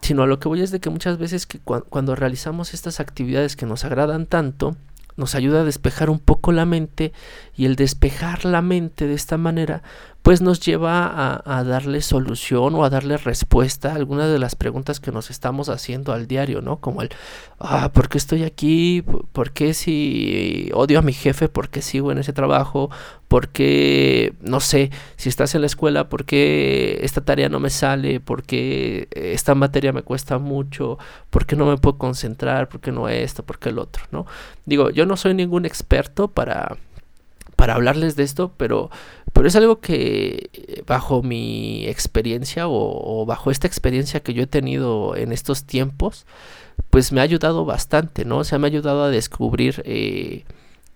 Sino 0.02 0.22
a 0.22 0.26
lo 0.26 0.38
que 0.38 0.48
voy 0.48 0.60
es 0.60 0.70
de 0.70 0.80
que 0.80 0.90
muchas 0.90 1.16
veces 1.16 1.46
que 1.46 1.58
cu 1.58 1.80
cuando 1.88 2.14
realizamos 2.14 2.74
estas 2.74 3.00
actividades 3.00 3.56
que 3.56 3.66
nos 3.66 3.84
agradan 3.86 4.26
tanto, 4.26 4.76
nos 5.16 5.34
ayuda 5.34 5.60
a 5.60 5.64
despejar 5.64 6.10
un 6.10 6.18
poco 6.18 6.52
la 6.52 6.66
mente 6.66 7.12
y 7.56 7.64
el 7.64 7.76
despejar 7.76 8.44
la 8.44 8.60
mente 8.60 9.06
de 9.06 9.14
esta 9.14 9.38
manera 9.38 9.82
pues 10.22 10.40
nos 10.40 10.60
lleva 10.60 11.42
a, 11.44 11.64
darle 11.64 12.00
solución 12.00 12.76
o 12.76 12.84
a 12.84 12.90
darle 12.90 13.16
respuesta 13.16 13.90
a 13.90 13.96
algunas 13.96 14.30
de 14.30 14.38
las 14.38 14.54
preguntas 14.54 15.00
que 15.00 15.10
nos 15.10 15.30
estamos 15.30 15.68
haciendo 15.68 16.12
al 16.12 16.28
diario, 16.28 16.62
¿no? 16.62 16.76
Como 16.76 17.02
el, 17.02 17.10
ah, 17.58 17.90
¿por 17.92 18.08
qué 18.08 18.18
estoy 18.18 18.44
aquí? 18.44 19.02
¿Por 19.32 19.50
qué 19.50 19.74
si 19.74 20.70
odio 20.74 21.00
a 21.00 21.02
mi 21.02 21.12
jefe? 21.12 21.48
¿Por 21.48 21.70
qué 21.70 21.82
sigo 21.82 22.12
en 22.12 22.18
ese 22.18 22.32
trabajo? 22.32 22.88
¿Por 23.26 23.48
qué, 23.48 24.34
no 24.40 24.60
sé, 24.60 24.90
si 25.16 25.28
estás 25.28 25.56
en 25.56 25.62
la 25.62 25.66
escuela, 25.66 26.08
¿por 26.08 26.24
qué 26.24 27.00
esta 27.02 27.22
tarea 27.24 27.48
no 27.48 27.58
me 27.58 27.70
sale? 27.70 28.20
¿Por 28.20 28.44
qué 28.44 29.08
esta 29.10 29.56
materia 29.56 29.92
me 29.92 30.02
cuesta 30.02 30.38
mucho? 30.38 30.98
¿Por 31.30 31.46
qué 31.46 31.56
no 31.56 31.66
me 31.66 31.78
puedo 31.78 31.98
concentrar? 31.98 32.68
¿Por 32.68 32.80
qué 32.80 32.92
no 32.92 33.08
esto? 33.08 33.42
¿Por 33.42 33.58
qué 33.58 33.70
el 33.70 33.78
otro? 33.80 34.04
¿No? 34.12 34.26
Digo, 34.66 34.90
yo 34.90 35.04
no 35.04 35.16
soy 35.16 35.34
ningún 35.34 35.66
experto 35.66 36.28
para 36.28 36.76
para 37.62 37.74
hablarles 37.74 38.16
de 38.16 38.24
esto, 38.24 38.50
pero, 38.56 38.90
pero 39.32 39.48
es 39.48 39.56
algo 39.56 39.80
que 39.80 40.50
eh, 40.52 40.82
bajo 40.86 41.22
mi 41.22 41.86
experiencia 41.86 42.68
o, 42.68 43.24
bajo 43.26 43.50
esta 43.50 43.66
experiencia 43.66 44.20
que 44.20 44.34
yo 44.34 44.42
he 44.42 44.46
tenido 44.46 45.16
en 45.16 45.32
estos 45.32 45.64
tiempos, 45.64 46.26
pues 46.90 47.12
me 47.12 47.20
ha 47.20 47.24
ayudado 47.24 47.64
bastante, 47.64 48.24
¿no? 48.24 48.38
O 48.38 48.44
sea, 48.44 48.58
me 48.58 48.66
ha 48.66 48.70
ayudado 48.70 49.04
a 49.04 49.10
descubrir 49.10 49.82
eh, 49.86 50.44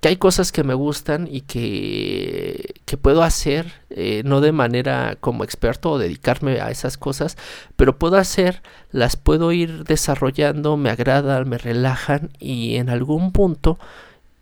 que 0.01 0.09
hay 0.09 0.17
cosas 0.17 0.53
que 0.53 0.63
me 0.63 0.75
gustan 0.75 1.27
y 1.31 1.41
que, 1.41 2.75
que 2.85 2.97
puedo 2.99 3.23
hacer, 3.23 3.73
eh, 3.91 4.23
no 4.25 4.41
de 4.41 4.53
manera 4.53 5.17
como 5.21 5.43
experto 5.43 5.93
o 5.93 5.99
dedicarme 5.99 6.61
a 6.61 6.71
esas 6.71 6.99
cosas, 6.99 7.37
pero 7.77 7.99
puedo 7.99 8.17
hacer, 8.17 8.63
las 8.91 9.17
puedo 9.17 9.53
ir 9.53 9.85
desarrollando, 9.85 10.77
me 10.77 10.91
agradan, 10.91 11.49
me 11.49 11.59
relajan 11.59 12.31
y 12.39 12.77
en 12.77 12.91
algún 12.91 13.33
punto 13.33 13.79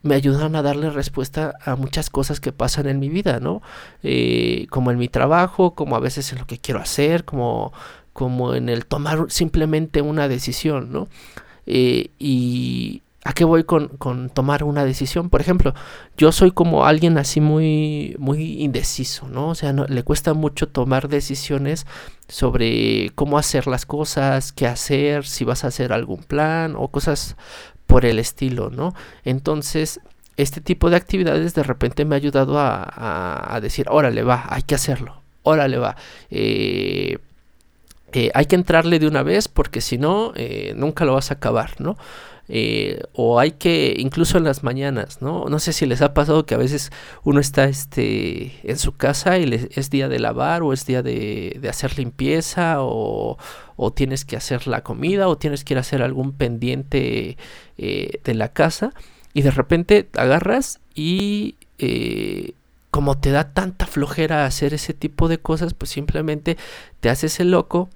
me 0.05 0.15
ayudan 0.15 0.55
a 0.55 0.63
darle 0.63 0.91
respuesta 0.91 1.55
a 1.65 1.77
muchas 1.77 2.11
cosas 2.11 2.39
que 2.39 2.53
pasan 2.53 2.87
en 2.87 3.01
mi 3.01 3.09
vida, 3.09 3.41
¿no? 3.41 3.63
Eh, 4.03 4.67
como 4.71 4.91
en 4.91 4.99
mi 4.99 5.09
trabajo, 5.09 5.75
como 5.75 5.97
a 5.97 6.01
veces 6.01 6.31
en 6.33 6.39
lo 6.39 6.47
que 6.47 6.59
quiero 6.59 6.79
hacer, 6.81 7.25
como, 7.25 7.73
como 8.13 8.55
en 8.55 8.69
el 8.69 8.87
tomar 8.87 9.27
simplemente 9.31 10.03
una 10.03 10.29
decisión, 10.29 10.93
¿no? 10.93 11.09
Eh, 11.67 12.11
y 12.19 13.03
¿A 13.27 13.33
qué 13.33 13.45
voy 13.45 13.65
con, 13.65 13.89
tomar 14.35 14.65
una 14.65 14.85
decisión? 14.85 15.31
Por 15.31 15.41
ejemplo, 15.41 15.73
yo 16.19 16.31
soy 16.31 16.51
como 16.51 16.85
alguien 16.85 17.17
así 17.17 17.41
muy, 17.41 18.15
muy 18.19 18.63
indeciso, 18.63 19.29
¿no? 19.29 19.49
O 19.49 19.55
sea, 19.55 19.73
no, 19.73 19.87
le 19.87 20.03
cuesta 20.03 20.35
mucho 20.35 20.69
tomar 20.69 21.09
decisiones 21.09 21.87
sobre 22.29 23.13
cómo 23.15 23.39
hacer 23.39 23.67
las 23.67 23.87
cosas, 23.87 24.53
qué 24.53 24.67
hacer, 24.67 25.25
si 25.25 25.45
vas 25.45 25.65
a 25.65 25.69
hacer 25.69 25.95
algún 25.95 26.23
plan 26.23 26.75
o 26.77 26.89
cosas 26.89 27.37
por 27.87 28.05
el 28.05 28.19
estilo, 28.19 28.71
¿no? 28.71 28.95
Entonces, 29.25 30.01
este 30.37 30.61
tipo 30.61 30.91
de 30.91 30.97
actividades 30.97 31.55
de 31.55 31.63
repente 31.63 32.05
me 32.05 32.15
ha 32.15 32.19
ayudado 32.19 32.59
a, 32.59 33.55
a, 33.55 33.61
decir, 33.61 33.87
órale, 33.89 34.23
va, 34.23 34.47
hay 34.49 34.63
que 34.63 34.75
hacerlo, 34.75 35.23
órale, 35.43 35.79
va. 35.79 35.97
Eh, 36.31 37.19
hay 38.35 38.47
que 38.47 38.57
entrarle 38.57 38.99
de 38.99 39.07
una 39.07 39.23
vez 39.23 39.49
porque 39.49 39.81
si 39.81 39.99
no, 39.99 40.33
eh, 40.37 40.75
nunca 40.77 41.05
lo 41.05 41.15
vas 41.15 41.31
a 41.31 41.35
acabar, 41.35 41.81
¿no? 41.81 41.97
Eh, 42.49 43.01
o 43.15 43.41
hay 43.41 43.53
que, 43.53 43.95
incluso 43.97 44.37
en 44.37 44.45
las 44.45 44.63
mañanas, 44.63 45.23
¿no? 45.23 45.47
No 45.49 45.59
sé 45.59 45.73
si 45.73 45.87
les 45.87 46.03
ha 46.03 46.13
pasado 46.13 46.45
que 46.45 46.55
a 46.55 46.59
veces 46.59 46.93
uno 47.23 47.41
está 47.41 47.65
este, 47.65 48.53
en 48.65 48.79
su 48.79 48.93
casa 48.97 49.39
y 49.39 49.69
es 49.75 49.89
día 49.89 50.09
de 50.09 50.19
lavar 50.19 50.63
o 50.63 50.75
es 50.75 50.85
día 50.85 51.03
de, 51.03 51.59
hacer 51.69 51.97
limpieza 51.99 52.77
o, 52.81 53.39
tienes 53.95 54.25
que 54.25 54.37
hacer 54.37 54.67
la 54.67 54.83
comida 54.83 55.29
o 55.29 55.39
tienes 55.39 55.65
que 55.65 55.75
ir 55.75 55.79
a 55.79 55.81
hacer 55.81 56.03
algún 56.03 56.33
pendiente 56.33 57.39
eh, 57.79 58.21
de 58.25 58.35
la 58.35 58.53
casa 58.53 58.93
y 59.33 59.43
de 59.43 59.51
repente 59.51 60.09
agarras 60.15 60.81
y... 60.95 61.57
Eh, 61.79 62.55
como 62.91 63.19
te 63.19 63.33
da 63.33 63.53
tanta 63.53 63.87
flojera 63.87 64.47
hacer 64.47 64.73
ese 64.73 64.95
tipo 64.95 65.27
de 65.27 65.39
cosas, 65.39 65.75
pues 65.75 65.91
simplemente 65.91 66.57
te 67.01 67.11
haces 67.11 67.41
el 67.41 67.51
loco 67.51 67.91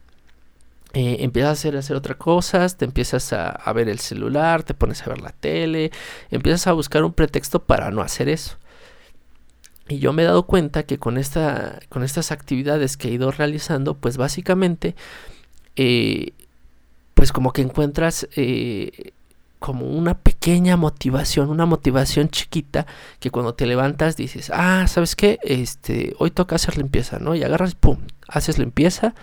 eh, 1.01 1.19
empiezas 1.21 1.65
a 1.65 1.79
hacer, 1.79 1.97
otras 1.97 2.17
cosas, 2.17 2.77
te 2.77 2.85
empiezas 2.85 3.33
a, 3.33 3.73
ver 3.73 3.89
el 3.89 4.01
celular, 4.01 4.65
te 4.65 4.75
pones 4.75 5.01
a 5.03 5.11
ver 5.11 5.21
la 5.21 5.31
tele, 5.31 5.93
empiezas 6.33 6.67
a 6.67 6.73
buscar 6.73 7.05
un 7.05 7.13
pretexto 7.13 7.63
para 7.63 7.93
no 7.93 8.03
hacer 8.03 8.29
eso. 8.29 8.57
Y 9.89 10.01
yo 10.01 10.13
me 10.13 10.25
he 10.25 10.27
dado 10.27 10.43
cuenta 10.43 10.83
que 10.83 10.99
con, 10.99 11.17
esta, 11.17 11.79
con 11.89 12.03
estas 12.03 12.33
actividades 12.33 12.97
que 12.97 13.07
he 13.07 13.13
ido 13.13 13.31
realizando, 13.31 13.95
pues 13.95 14.17
básicamente, 14.17 14.97
eh, 15.77 16.33
pues 17.15 17.31
como 17.31 17.53
que 17.53 17.63
encuentras 17.63 18.27
eh, 18.35 19.13
como 19.59 19.87
una 19.87 20.15
pequeña 20.15 20.77
motivación, 20.77 21.51
una 21.51 21.67
motivación 21.67 22.29
chiquita 22.29 22.87
que 23.21 23.31
cuando 23.31 23.55
te 23.55 23.67
levantas 23.67 24.17
dices, 24.17 24.51
ah, 24.55 24.87
¿sabes 24.89 25.17
qué? 25.17 25.39
Este, 25.43 26.15
hoy 26.19 26.31
toca 26.31 26.57
hacer 26.57 26.77
limpieza, 26.77 27.19
¿no? 27.19 27.35
Y 27.35 27.43
agarras, 27.43 27.75
pum, 27.75 27.99
haces 28.29 28.59
limpieza, 28.59 29.15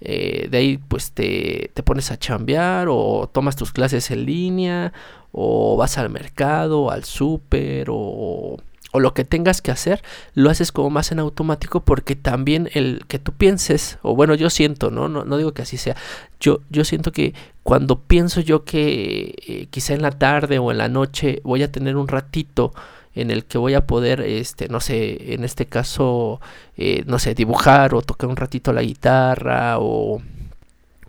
eh, 0.00 0.48
de 0.50 0.58
ahí 0.58 0.78
pues 0.78 1.12
te, 1.12 1.70
te, 1.74 1.82
pones 1.82 2.10
a 2.10 2.18
chambear 2.18 2.88
o 2.90 3.30
tomas 3.32 3.56
tus 3.56 3.72
clases 3.72 4.10
en 4.10 4.24
línea 4.26 4.92
o 5.32 5.76
vas 5.76 5.98
al 5.98 6.10
mercado, 6.10 6.90
al 6.90 7.04
súper 7.04 7.88
o 7.90 8.56
o 8.92 9.00
lo 9.00 9.14
que 9.14 9.24
tengas 9.24 9.60
que 9.60 9.70
hacer, 9.70 10.02
lo 10.34 10.50
haces 10.50 10.70
como 10.70 10.90
más 10.90 11.10
en 11.12 11.18
automático 11.18 11.80
porque 11.80 12.14
también 12.14 12.68
el 12.74 13.04
que 13.08 13.18
tú 13.18 13.32
pienses, 13.32 13.98
o 14.02 14.14
bueno, 14.14 14.34
yo 14.34 14.50
siento, 14.50 14.90
¿no? 14.90 15.08
No, 15.08 15.24
no 15.24 15.36
digo 15.38 15.52
que 15.52 15.62
así 15.62 15.78
sea, 15.78 15.96
yo, 16.38 16.60
yo 16.70 16.84
siento 16.84 17.10
que 17.10 17.34
cuando 17.62 18.00
pienso 18.00 18.40
yo 18.40 18.64
que 18.64 19.34
eh, 19.46 19.66
quizá 19.70 19.94
en 19.94 20.02
la 20.02 20.10
tarde 20.12 20.58
o 20.58 20.70
en 20.70 20.78
la 20.78 20.88
noche 20.88 21.40
voy 21.42 21.62
a 21.62 21.72
tener 21.72 21.96
un 21.96 22.06
ratito 22.06 22.72
en 23.14 23.30
el 23.30 23.44
que 23.44 23.58
voy 23.58 23.74
a 23.74 23.86
poder, 23.86 24.20
este, 24.20 24.68
no 24.68 24.80
sé, 24.80 25.34
en 25.34 25.44
este 25.44 25.66
caso, 25.66 26.40
eh, 26.76 27.04
no 27.06 27.18
sé, 27.18 27.34
dibujar 27.34 27.94
o 27.94 28.02
tocar 28.02 28.28
un 28.28 28.36
ratito 28.36 28.72
la 28.72 28.82
guitarra 28.82 29.78
o 29.78 30.22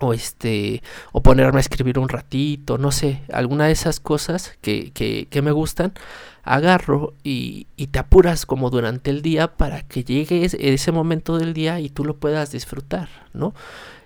o 0.03 0.13
este 0.13 0.83
o 1.11 1.23
ponerme 1.23 1.57
a 1.57 1.61
escribir 1.61 1.99
un 1.99 2.09
ratito 2.09 2.77
no 2.77 2.91
sé 2.91 3.21
alguna 3.31 3.65
de 3.65 3.71
esas 3.71 3.99
cosas 3.99 4.57
que, 4.61 4.91
que, 4.91 5.27
que 5.29 5.41
me 5.41 5.51
gustan 5.51 5.93
agarro 6.43 7.13
y, 7.23 7.67
y, 7.77 7.87
te 7.87 7.99
apuras 7.99 8.45
como 8.45 8.69
durante 8.69 9.09
el 9.09 9.21
día 9.21 9.55
para 9.55 9.81
que 9.81 10.03
llegue 10.03 10.45
ese 10.45 10.91
momento 10.91 11.37
del 11.37 11.53
día 11.53 11.79
y 11.79 11.89
tú 11.89 12.03
lo 12.03 12.17
puedas 12.17 12.51
disfrutar 12.51 13.07
no 13.33 13.53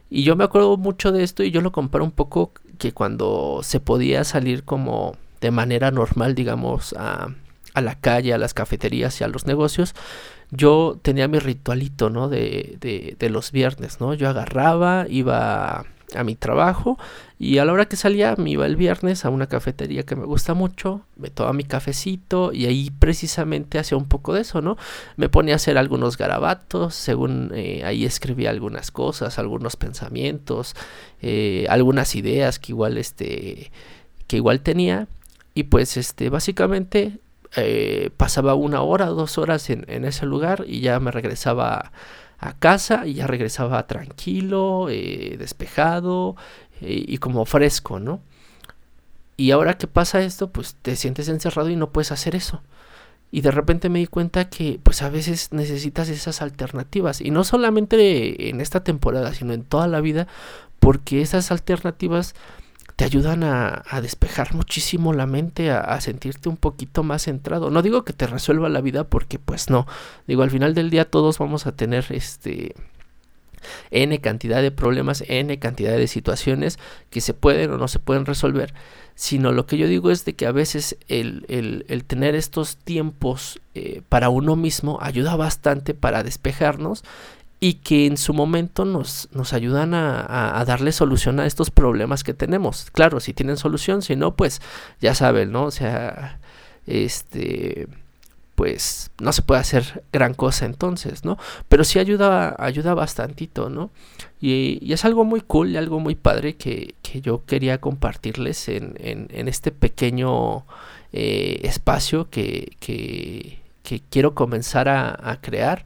y 0.09 0.23
yo 0.23 0.35
me 0.35 0.43
acuerdo 0.43 0.77
mucho 0.77 1.11
de 1.11 1.23
esto 1.23 1.43
y 1.43 1.51
yo 1.51 1.61
lo 1.61 1.71
comparo 1.71 2.03
un 2.03 2.11
poco 2.11 2.51
que 2.77 2.91
cuando 2.91 3.61
se 3.63 3.79
podía 3.79 4.23
salir 4.23 4.63
como 4.63 5.15
de 5.41 5.51
manera 5.51 5.89
normal 5.89 6.35
digamos 6.35 6.93
a, 6.93 7.29
a 7.73 7.81
la 7.81 7.95
calle 7.95 8.33
a 8.33 8.37
las 8.37 8.53
cafeterías 8.53 9.19
y 9.19 9.23
a 9.23 9.27
los 9.27 9.47
negocios 9.47 9.95
yo 10.51 10.99
tenía 11.01 11.27
mi 11.27 11.39
ritualito, 11.39 12.09
¿no? 12.09 12.29
De, 12.29 12.77
de, 12.79 13.15
de 13.19 13.29
los 13.29 13.51
viernes, 13.51 13.99
¿no? 13.99 14.13
Yo 14.13 14.29
agarraba, 14.29 15.05
iba 15.09 15.85
a, 16.15 16.23
mi 16.23 16.35
trabajo 16.35 16.97
y 17.37 17.57
a 17.57 17.65
la 17.65 17.73
hora 17.73 17.85
que 17.87 17.97
salía 17.97 18.35
me 18.37 18.51
iba 18.51 18.65
el 18.65 18.77
viernes 18.77 19.25
a 19.25 19.29
una 19.29 19.47
cafetería 19.47 20.03
que 20.03 20.15
me 20.15 20.23
gusta 20.23 20.53
mucho, 20.53 21.01
me 21.17 21.29
tomaba 21.29 21.51
mi 21.51 21.65
cafecito 21.65 22.53
y 22.53 22.65
ahí 22.65 22.91
precisamente 22.97 23.77
hacía 23.77 23.97
un 23.97 24.07
poco 24.07 24.33
de 24.33 24.41
eso, 24.41 24.61
¿no? 24.61 24.77
Me 25.17 25.27
ponía 25.27 25.55
a 25.55 25.57
hacer 25.57 25.77
algunos 25.77 26.17
garabatos, 26.17 26.95
según 26.95 27.51
eh, 27.53 27.83
ahí 27.83 28.05
escribía 28.05 28.49
algunas 28.51 28.89
cosas, 28.89 29.37
algunos 29.37 29.75
pensamientos, 29.75 30.75
eh, 31.21 31.65
algunas 31.69 32.15
ideas 32.15 32.57
que 32.57 32.71
igual 32.71 32.97
este 32.97 33.71
que 34.27 34.37
igual 34.37 34.61
tenía 34.61 35.07
y 35.53 35.63
pues 35.63 35.97
este 35.97 36.29
básicamente 36.29 37.19
eh, 37.55 38.09
pasaba 38.17 38.55
una 38.55 38.81
hora, 38.81 39.07
dos 39.07 39.37
horas 39.37 39.69
en, 39.69 40.05
ese 40.05 40.25
lugar 40.25 40.65
y 40.67 40.81
ya 40.81 40.99
me 40.99 41.11
regresaba 41.11 41.91
a 42.39 42.53
casa 42.53 43.07
y 43.07 43.15
ya 43.15 43.27
regresaba 43.27 43.87
tranquilo, 43.87 44.87
eh, 44.89 45.35
despejado 45.39 46.35
eh, 46.81 47.03
y 47.07 47.17
como 47.17 47.45
fresco, 47.45 47.99
¿no? 47.99 48.21
Y 49.37 49.51
ahora 49.51 49.77
que 49.77 49.87
pasa 49.87 50.21
esto, 50.21 50.49
pues 50.49 50.75
te 50.81 50.95
sientes 50.95 51.29
encerrado 51.29 51.69
y 51.69 51.75
no 51.75 51.91
puedes 51.91 52.11
hacer 52.11 52.35
eso. 52.35 52.61
Y 53.31 53.41
de 53.41 53.51
repente 53.51 53.89
me 53.89 53.99
di 53.99 54.07
cuenta 54.07 54.49
que 54.49 54.79
pues 54.81 55.01
a 55.01 55.09
veces 55.09 55.51
necesitas 55.51 56.09
esas 56.09 56.41
alternativas. 56.41 57.21
Y 57.21 57.29
no 57.29 57.43
solamente 57.43 58.49
en 58.49 58.61
esta 58.61 58.83
temporada, 58.83 59.33
sino 59.33 59.53
en 59.53 59.63
toda 59.63 59.87
la 59.87 60.01
vida, 60.01 60.27
porque 60.79 61.21
esas 61.21 61.51
alternativas 61.51 62.35
te 62.97 63.05
ayudan 63.05 63.43
a, 63.43 63.83
despejar 64.01 64.55
muchísimo 64.55 65.13
la 65.13 65.27
mente, 65.27 65.69
a, 65.69 66.01
sentirte 66.01 66.49
un 66.49 66.57
poquito 66.57 67.03
más 67.03 67.25
centrado. 67.25 67.69
No 67.69 67.83
digo 67.83 68.03
que 68.03 68.11
te 68.11 68.25
resuelva 68.25 68.69
la 68.69 68.81
vida 68.81 69.03
porque 69.03 69.37
pues 69.37 69.69
no. 69.69 69.85
Digo, 70.25 70.41
al 70.41 70.49
final 70.49 70.73
del 70.73 70.89
día 70.89 71.05
todos 71.05 71.37
vamos 71.37 71.67
a 71.67 71.71
tener 71.73 72.07
este... 72.09 72.75
N 73.91 74.19
cantidad 74.19 74.61
de 74.61 74.71
problemas, 74.71 75.23
N 75.27 75.59
cantidad 75.59 75.95
de 75.95 76.07
situaciones 76.07 76.79
que 77.09 77.21
se 77.21 77.33
pueden 77.33 77.71
o 77.71 77.77
no 77.77 77.87
se 77.87 77.99
pueden 77.99 78.25
resolver, 78.25 78.73
sino 79.13 79.51
lo 79.51 79.65
que 79.65 79.77
yo 79.77 79.87
digo 79.87 80.09
es 80.09 80.25
de 80.25 80.35
que 80.35 80.45
a 80.45 80.51
veces 80.51 80.97
el, 81.07 81.45
el, 81.49 82.03
tener 82.05 82.33
estos 82.33 82.77
tiempos 82.77 83.59
eh, 83.75 84.01
para 84.09 84.29
uno 84.29 84.55
mismo 84.55 84.99
ayuda 85.01 85.35
bastante 85.35 85.93
para 85.93 86.23
despejarnos 86.23 87.03
y 87.59 87.75
que 87.75 88.05
en 88.05 88.17
su 88.17 88.33
momento 88.33 88.85
nos, 88.85 89.29
nos 89.31 89.53
ayudan 89.53 89.93
a, 89.93 90.63
darle 90.65 90.91
solución 90.91 91.39
a 91.39 91.45
estos 91.45 91.71
problemas 91.71 92.23
que 92.23 92.33
tenemos. 92.33 92.91
Claro, 92.91 93.19
si 93.19 93.33
tienen 93.33 93.57
solución, 93.57 94.01
si 94.01 94.15
no, 94.15 94.35
pues 94.35 94.61
ya 95.01 95.15
saben, 95.15 95.51
¿no? 95.51 95.65
O 95.65 95.71
sea, 95.71 96.39
este, 96.85 97.87
pues 98.53 99.09
no 99.19 99.33
se 99.33 99.41
puede 99.41 99.61
hacer 99.61 100.03
gran 100.13 100.35
cosa 100.35 100.65
entonces, 100.65 101.25
¿no? 101.25 101.39
Pero 101.67 101.83
sí 101.83 101.97
ayuda, 101.97 102.55
ayuda 102.59 102.93
bastantito, 102.93 103.71
¿no? 103.71 103.89
Y, 104.39 104.93
es 104.93 105.03
algo 105.03 105.25
muy 105.25 105.41
cool 105.41 105.71
y 105.71 105.77
algo 105.77 105.99
muy 105.99 106.13
padre 106.13 106.55
que, 106.55 106.93
yo 107.23 107.43
quería 107.45 107.79
compartirles 107.79 108.67
en, 108.69 108.93
en, 108.99 109.47
este 109.47 109.71
pequeño 109.71 110.65
eh, 111.13 111.61
espacio 111.63 112.29
que, 112.29 112.75
que, 112.79 113.59
quiero 114.11 114.35
comenzar 114.35 114.89
a 114.89 115.39
crear 115.41 115.85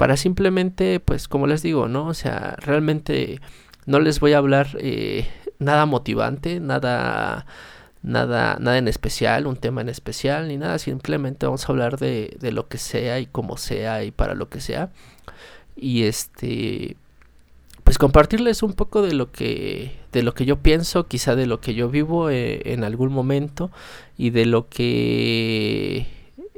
para 0.00 0.16
simplemente, 0.16 0.98
pues 0.98 1.28
como 1.28 1.46
les 1.46 1.62
digo, 1.62 1.86
¿no? 1.86 2.06
O 2.06 2.14
sea, 2.14 2.56
realmente 2.58 3.38
no 3.84 4.00
les 4.00 4.18
voy 4.18 4.32
a 4.32 4.38
hablar 4.38 4.78
eh, 4.80 5.28
nada 5.58 5.84
motivante, 5.84 6.58
nada, 6.58 7.44
nada, 8.02 8.56
nada 8.58 8.78
en 8.78 8.88
especial, 8.88 9.46
un 9.46 9.56
tema 9.56 9.82
en 9.82 9.90
especial, 9.90 10.48
ni 10.48 10.56
nada, 10.56 10.78
simplemente 10.78 11.44
vamos 11.44 11.68
a 11.68 11.72
hablar 11.72 11.98
de, 11.98 12.34
de 12.40 12.50
lo 12.50 12.66
que 12.66 12.78
sea 12.78 13.20
y 13.20 13.26
como 13.26 13.58
sea 13.58 14.02
y 14.02 14.10
para 14.10 14.34
lo 14.34 14.48
que 14.48 14.62
sea. 14.62 14.88
Y 15.76 16.04
este 16.04 16.96
pues 17.84 17.98
compartirles 17.98 18.62
un 18.62 18.72
poco 18.72 19.02
de 19.02 19.12
lo 19.12 19.30
que 19.30 19.98
de 20.12 20.22
lo 20.22 20.32
que 20.32 20.46
yo 20.46 20.60
pienso 20.60 21.08
quizá 21.08 21.36
de 21.36 21.44
lo 21.44 21.60
que 21.60 21.74
yo 21.74 21.90
vivo 21.90 22.30
eh, 22.30 22.72
en 22.72 22.84
algún 22.84 23.12
momento 23.12 23.70
y 24.16 24.30
de 24.30 24.46
lo 24.46 24.70
que 24.70 26.06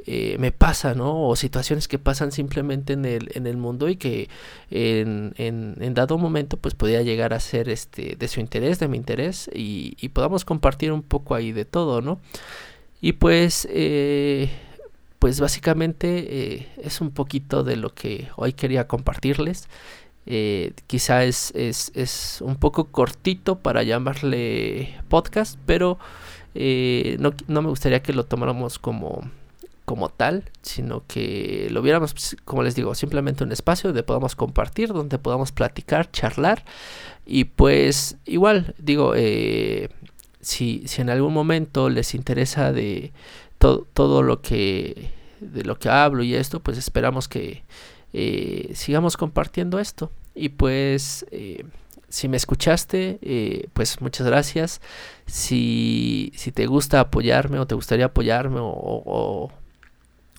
eh, 0.05 0.37
me 0.39 0.51
pasa, 0.51 0.95
¿no? 0.95 1.29
O 1.29 1.37
situaciones 1.37 1.87
que 1.87 1.99
pasan 1.99 2.33
simplemente 2.33 2.95
en 2.95 3.05
el, 3.05 3.31
en 3.35 3.47
el 3.47 3.57
mundo 3.57 3.89
y 3.89 3.97
que 3.97 4.29
en, 4.71 5.33
en, 5.37 5.95
dado 5.95 6.19
momento 6.19 6.57
pues 6.57 6.75
podría 6.75 7.03
llegar 7.03 7.33
a 7.33 7.39
ser 7.41 7.69
este, 7.69 8.17
de 8.17 8.29
su 8.29 8.41
interés, 8.41 8.81
de 8.81 8.89
mi 8.89 8.97
interés 8.97 9.49
y, 9.55 10.09
podamos 10.13 10.45
compartir 10.45 10.93
un 10.93 11.03
poco 11.03 11.35
ahí 11.35 11.53
de 11.53 11.65
todo, 11.65 12.03
¿no? 12.03 12.21
Y 13.01 13.15
pues, 13.15 13.69
eh, 13.71 14.51
pues 15.19 15.41
básicamente 15.41 16.55
eh, 16.55 16.69
es 16.83 17.01
un 17.01 17.11
poquito 17.13 17.63
de 17.65 17.77
lo 17.77 17.95
que 17.95 18.29
hoy 18.37 18.53
quería 18.55 18.89
compartirles. 18.89 19.69
quizá 20.87 21.25
es, 21.25 21.53
es, 21.55 21.93
es 21.95 22.41
un 22.43 22.57
poco 22.57 22.87
cortito 22.87 23.59
para 23.61 23.83
llamarle 23.85 24.99
podcast, 25.09 25.59
pero 25.67 25.99
no, 26.55 27.35
no 27.47 27.63
me 27.63 27.69
gustaría 27.69 28.03
que 28.03 28.13
lo 28.13 28.25
tomáramos 28.25 28.79
como 28.79 29.23
como 29.85 30.09
tal, 30.09 30.45
sino 30.63 31.05
que 31.07 31.69
lo 31.71 31.83
viéramos, 31.83 32.13
pues, 32.13 32.37
como 32.45 32.63
les 32.63 32.75
digo, 32.75 32.95
simplemente 32.95 33.45
un 33.45 33.53
espacio 33.53 33.89
donde 33.89 34.03
podamos 34.03 34.37
compartir, 34.37 34.93
donde 34.93 35.19
podamos 35.19 35.53
platicar, 35.53 36.11
charlar. 36.11 36.65
Y 37.27 37.45
pues 37.45 38.17
igual, 38.25 38.75
digo, 38.79 39.15
eh, 39.17 39.89
si, 40.41 40.83
si 40.87 41.03
en 41.03 41.11
algún 41.11 41.33
momento 41.33 41.89
les 41.89 42.15
interesa 42.15 42.73
de 42.73 43.13
todo 43.59 44.23
lo 44.23 44.43
que 44.43 45.11
de 45.41 45.65
lo 45.65 45.79
que 45.79 45.89
hablo 45.89 46.23
y 46.23 46.35
esto, 46.35 46.61
pues 46.61 46.79
esperamos 46.79 47.29
que 47.29 47.65
eh, 48.13 48.71
sigamos 48.75 49.17
compartiendo 49.17 49.79
esto. 49.79 50.13
Y 50.35 50.51
pues 50.51 51.27
eh, 51.33 51.65
si 52.09 52.29
me 52.29 52.37
escuchaste, 52.37 53.69
pues 53.73 54.01
muchas 54.01 54.27
gracias. 54.27 54.81
Si, 55.27 56.33
si 56.37 56.53
te 56.53 56.67
gusta 56.67 57.01
apoyarme 57.01 57.59
o 57.59 57.67
te 57.67 57.75
gustaría 57.75 58.07
apoyarme 58.07 58.59
o 58.61 59.51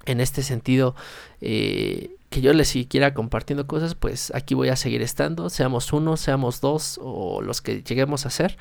en 0.06 0.20
este 0.20 0.44
sentido 0.44 0.96
eh, 1.42 2.16
que 2.30 2.42
yo 2.42 2.54
les 2.54 2.70
siguiera 2.70 3.14
compartiendo 3.14 3.68
cosas, 3.68 3.96
pues 3.96 4.32
aquí 4.36 4.56
voy 4.56 4.70
a 4.70 4.76
seguir 4.76 5.02
estando, 5.02 5.50
seamos 5.50 5.94
uno, 5.94 6.18
seamos 6.18 6.62
dos 6.62 7.00
o 7.02 7.42
los 7.42 7.62
que 7.62 7.84
lleguemos 7.84 8.26
a 8.26 8.30
ser. 8.30 8.58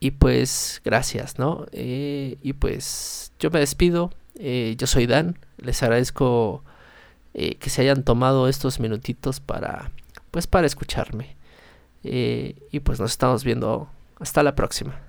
Y 0.00 0.12
pues 0.12 0.80
gracias, 0.84 1.38
¿no? 1.38 1.66
Eh, 1.72 2.38
y 2.42 2.52
pues 2.52 3.32
yo 3.40 3.50
me 3.50 3.58
despido, 3.58 4.12
eh, 4.36 4.76
yo 4.78 4.86
soy 4.86 5.06
Dan, 5.06 5.38
les 5.56 5.82
agradezco 5.82 6.64
que 7.34 7.70
se 7.70 7.82
hayan 7.82 8.02
tomado 8.02 8.48
estos 8.48 8.80
minutitos 8.80 9.38
para, 9.38 9.92
pues 10.32 10.48
para 10.48 10.66
escucharme. 10.66 11.36
y 12.02 12.80
pues 12.80 12.98
nos 12.98 13.12
estamos 13.12 13.44
viendo, 13.44 13.88
hasta 14.18 14.42
la 14.42 14.56
próxima. 14.56 15.07